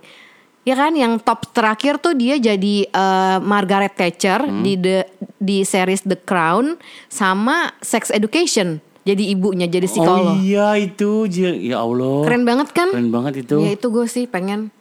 Ya 0.64 0.76
kan 0.76 0.96
yang 0.96 1.20
top 1.20 1.52
terakhir 1.52 2.00
tuh 2.00 2.16
dia 2.16 2.36
jadi 2.36 2.88
eh, 2.88 3.38
Margaret 3.40 3.92
Thatcher 3.92 4.48
Hmm. 4.48 4.64
di 4.64 4.76
the 4.76 5.04
di 5.36 5.64
series 5.64 6.04
The 6.04 6.16
Crown 6.16 6.80
sama 7.08 7.76
Sex 7.80 8.08
Education. 8.10 8.80
Jadi 9.04 9.24
ibunya 9.30 9.68
jadi 9.68 9.84
psikolog. 9.84 10.32
Oh 10.32 10.40
iya 10.40 10.80
itu, 10.80 11.28
ya 11.60 11.80
Allah. 11.80 12.24
Keren 12.24 12.44
banget 12.44 12.72
kan? 12.72 12.88
Keren 12.88 13.12
banget 13.12 13.44
itu. 13.44 13.60
Ya 13.60 13.76
itu 13.76 13.88
gue 13.88 14.08
sih 14.08 14.26
pengen 14.26 14.72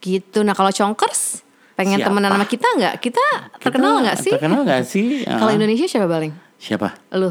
gitu. 0.00 0.42
Nah 0.42 0.52
kalau 0.52 0.70
Chonkers 0.70 1.46
pengen 1.74 2.00
Siapa? 2.00 2.10
temenan 2.10 2.30
sama 2.32 2.46
kita 2.46 2.66
nggak? 2.74 2.94
Kita 2.98 3.24
terkenal 3.62 4.02
nggak 4.02 4.18
sih? 4.18 4.32
Terkenal 4.34 4.60
nggak 4.62 4.82
sih? 4.82 5.06
Kalau 5.40 5.50
Ah. 5.50 5.56
Indonesia 5.56 5.86
siapa 5.86 6.06
paling? 6.06 6.32
Siapa? 6.56 6.88
Lu. 7.14 7.30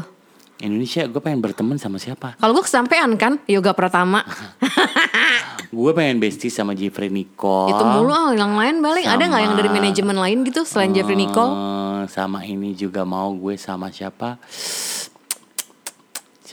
Indonesia, 0.56 1.04
gue 1.04 1.20
pengen 1.20 1.44
berteman 1.44 1.76
sama 1.76 2.00
siapa? 2.00 2.32
Kalau 2.34 2.56
gue 2.56 2.64
kesampean 2.64 3.12
kan 3.16 3.36
Yoga 3.44 3.76
Pratama. 3.76 4.24
Gue 5.68 5.90
pengen 5.92 6.16
bestie 6.16 6.48
sama 6.48 6.72
Jeffrey 6.72 7.10
Nicole. 7.10 7.68
Itu 7.68 7.82
mulu 7.84 8.08
ah, 8.08 8.30
yang 8.32 8.54
lain 8.54 8.78
paling 8.78 9.02
ada 9.02 9.18
nggak 9.20 9.42
yang 9.42 9.54
dari 9.54 9.66
Sama- 9.66 9.76
manajemen 9.76 10.16
lain 10.16 10.38
gitu 10.40 10.62
selain 10.62 10.94
Jeffrey 10.94 11.18
Nicole? 11.18 11.52
Eh, 11.52 12.00
sama 12.06 12.40
ini 12.40 12.72
juga 12.72 13.02
mau 13.02 13.34
gue 13.34 13.58
sama 13.58 13.90
siapa? 13.90 14.38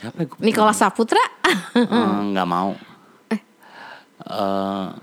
Siapa 0.04 0.20
gue? 0.20 0.36
Nicholas 0.38 0.76
Saputra? 0.76 1.24
Eh, 1.74 2.20
nggak 2.30 2.44
mau. 2.46 2.76
eh, 3.32 3.40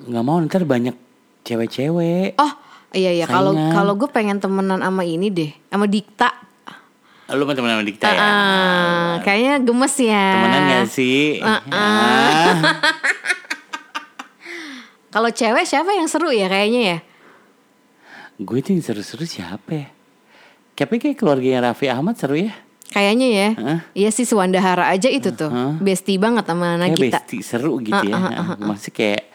nggak 0.08 0.24
mau 0.24 0.38
ntar 0.46 0.62
banyak 0.64 0.94
cewek-cewek. 1.42 2.38
Oh 2.38 2.54
iya 2.94 3.10
iya 3.12 3.26
kalau 3.26 3.52
kalau 3.52 3.98
gue 3.98 4.06
pengen 4.08 4.38
temenan 4.38 4.78
sama 4.78 5.02
ini 5.02 5.28
deh, 5.28 5.52
sama 5.68 5.90
Dikta. 5.90 6.30
Lu 7.32 7.48
mah 7.48 7.56
teman 7.56 7.72
sama 7.72 7.84
Dikta 7.84 8.08
ya? 8.08 8.20
Ah, 8.20 9.12
kayaknya 9.24 9.54
gemes 9.64 9.96
ya. 9.98 10.28
Temenan 10.36 10.62
gak 10.70 10.88
sih? 10.92 11.40
Ah, 11.42 11.62
Ah. 11.66 12.56
Kalau 15.12 15.28
cewek 15.28 15.66
siapa 15.66 15.92
yang 15.92 16.08
seru 16.08 16.32
ya 16.32 16.48
kayaknya 16.48 16.82
ya? 16.82 16.98
Gue 18.38 18.64
tuh 18.64 18.76
yang 18.76 18.84
seru-seru 18.84 19.28
siapa 19.28 19.72
ya? 19.72 19.88
Tapi 20.72 20.98
kayak 20.98 21.20
keluarganya 21.20 21.72
Raffi 21.72 21.92
Ahmad 21.92 22.16
seru 22.16 22.40
ya? 22.40 22.56
Kayaknya 22.92 23.28
ya. 23.32 23.50
Heeh. 23.56 23.80
Iya 24.06 24.10
sih 24.12 24.28
Suwandahara 24.28 24.92
aja 24.92 25.08
itu 25.08 25.32
tuh. 25.32 25.48
Bestie 25.80 26.20
banget 26.20 26.44
sama 26.44 26.76
Nagita. 26.76 27.24
besti 27.24 27.40
seru 27.40 27.80
gitu 27.80 28.04
ya. 28.04 28.20
Masih 28.60 28.92
kayak 28.92 29.32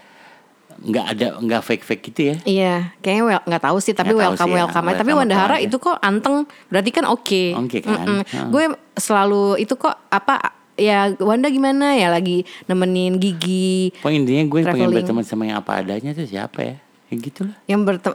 nggak 0.76 1.06
ada 1.16 1.26
nggak 1.40 1.62
fake 1.64 1.84
fake 1.88 2.02
gitu 2.12 2.20
ya? 2.20 2.36
Iya, 2.44 2.74
kayaknya 3.00 3.22
wel, 3.24 3.40
nggak 3.48 3.62
tahu 3.64 3.80
sih, 3.80 3.96
tapi 3.96 4.12
Nggak 4.12 4.20
tahu 4.20 4.28
welcome 4.36 4.44
sih 4.44 4.52
ya, 4.52 4.60
welcome. 4.68 4.84
Tapi 4.84 5.00
welcome 5.00 5.20
Wandahara 5.24 5.56
itu 5.56 5.76
kok 5.80 5.96
anteng, 6.04 6.44
berarti 6.68 6.90
kan 6.92 7.04
oke. 7.08 7.42
Oke 7.64 7.78
kan? 7.80 7.96
Mm-mm. 7.96 8.20
Heeh. 8.28 8.48
Gue 8.52 8.64
selalu 8.92 9.56
itu 9.56 9.72
kok 9.80 9.96
apa 10.12 10.52
ya 10.76 11.16
Wanda 11.16 11.48
gimana 11.48 11.96
ya 11.96 12.12
lagi 12.12 12.44
nemenin 12.68 13.16
Gigi 13.16 13.96
Pokoknya 14.04 14.18
intinya 14.20 14.44
gue 14.44 14.60
pengen 14.60 14.76
Traveling. 14.76 14.96
berteman 15.00 15.24
sama 15.24 15.42
yang 15.48 15.56
apa 15.64 15.80
adanya 15.80 16.12
tuh 16.12 16.28
siapa 16.28 16.60
ya? 16.60 16.76
Ya 17.08 17.14
gitu 17.16 17.48
lah. 17.48 17.56
yang 17.64 17.80
bertem 17.88 18.12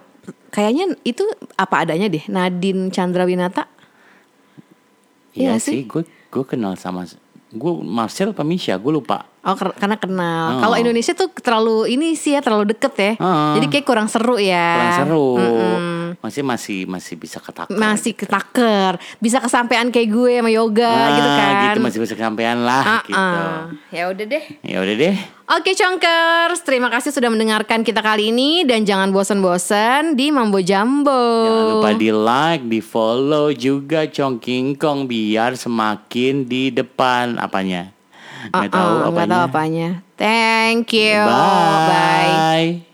kayaknya 0.53 0.93
itu 1.01 1.25
apa 1.57 1.81
adanya 1.81 2.05
deh 2.05 2.21
Nadine 2.29 2.93
Chandrawinata. 2.93 3.65
Iya 5.31 5.55
Iya 5.57 5.63
sih. 5.63 5.71
sih, 5.71 5.81
gue 5.87 6.03
gue 6.07 6.43
kenal 6.47 6.75
sama 6.75 7.07
gue 7.51 7.71
Marcel 7.83 8.31
apa 8.31 8.47
Misha, 8.47 8.79
gue 8.79 8.93
lupa. 8.95 9.27
Oh 9.43 9.55
karena 9.57 9.99
kenal. 9.99 10.45
Oh. 10.55 10.59
Kalau 10.63 10.75
Indonesia 10.79 11.11
tuh 11.11 11.27
terlalu 11.35 11.91
ini 11.91 12.15
sih 12.15 12.37
ya 12.37 12.39
terlalu 12.39 12.71
deket 12.71 12.93
ya. 12.95 13.11
Oh. 13.19 13.59
Jadi 13.59 13.67
kayak 13.67 13.85
kurang 13.85 14.07
seru 14.07 14.39
ya. 14.39 14.71
Kurang 14.79 14.95
seru. 15.03 15.27
Mm-mm. 15.35 16.00
Masih 16.19 16.43
masih 16.43 16.79
masih 16.83 17.15
bisa 17.15 17.39
ketakar. 17.39 17.71
Masih 17.71 18.11
ketaker, 18.11 18.99
bisa 19.17 19.39
kesampaian 19.39 19.87
kayak 19.87 20.09
gue 20.09 20.33
sama 20.37 20.51
yoga 20.51 20.89
Ah, 20.89 21.07
gitu 21.13 21.29
kan. 21.29 21.53
Gitu 21.63 21.79
masih 21.79 21.99
bisa 22.01 22.13
kesampaian 22.13 22.57
lah 22.59 22.83
Ah, 22.83 23.03
gitu. 23.03 23.15
ah. 23.15 23.61
Ya 23.87 24.03
udah 24.11 24.25
deh. 24.27 24.43
Ya 24.61 24.77
udah 24.79 24.95
deh. 24.95 25.15
Oke 25.51 25.71
Chonkers, 25.71 26.63
terima 26.63 26.87
kasih 26.87 27.11
sudah 27.11 27.27
mendengarkan 27.27 27.83
kita 27.83 27.99
kali 27.99 28.31
ini 28.31 28.63
dan 28.63 28.83
jangan 28.83 29.11
bosan-bosan 29.11 30.15
di 30.15 30.31
Mambo 30.31 30.63
Jambo. 30.63 31.11
Jangan 31.43 31.65
lupa 31.75 31.89
di 31.93 32.09
like, 32.09 32.63
di 32.65 32.79
follow 32.79 33.51
juga 33.51 34.07
Chongking 34.07 34.75
Kong 34.75 35.05
biar 35.05 35.55
semakin 35.55 36.47
di 36.47 36.71
depan 36.71 37.35
apanya. 37.35 37.91
Nggak 38.47 38.71
tahu 38.71 38.93
apanya. 38.95 39.11
nggak 39.11 39.27
tahu 39.27 39.43
apanya. 39.43 39.89
Thank 40.15 40.95
you. 40.95 41.19
Bye. 41.19 41.85
Bye. 42.81 42.90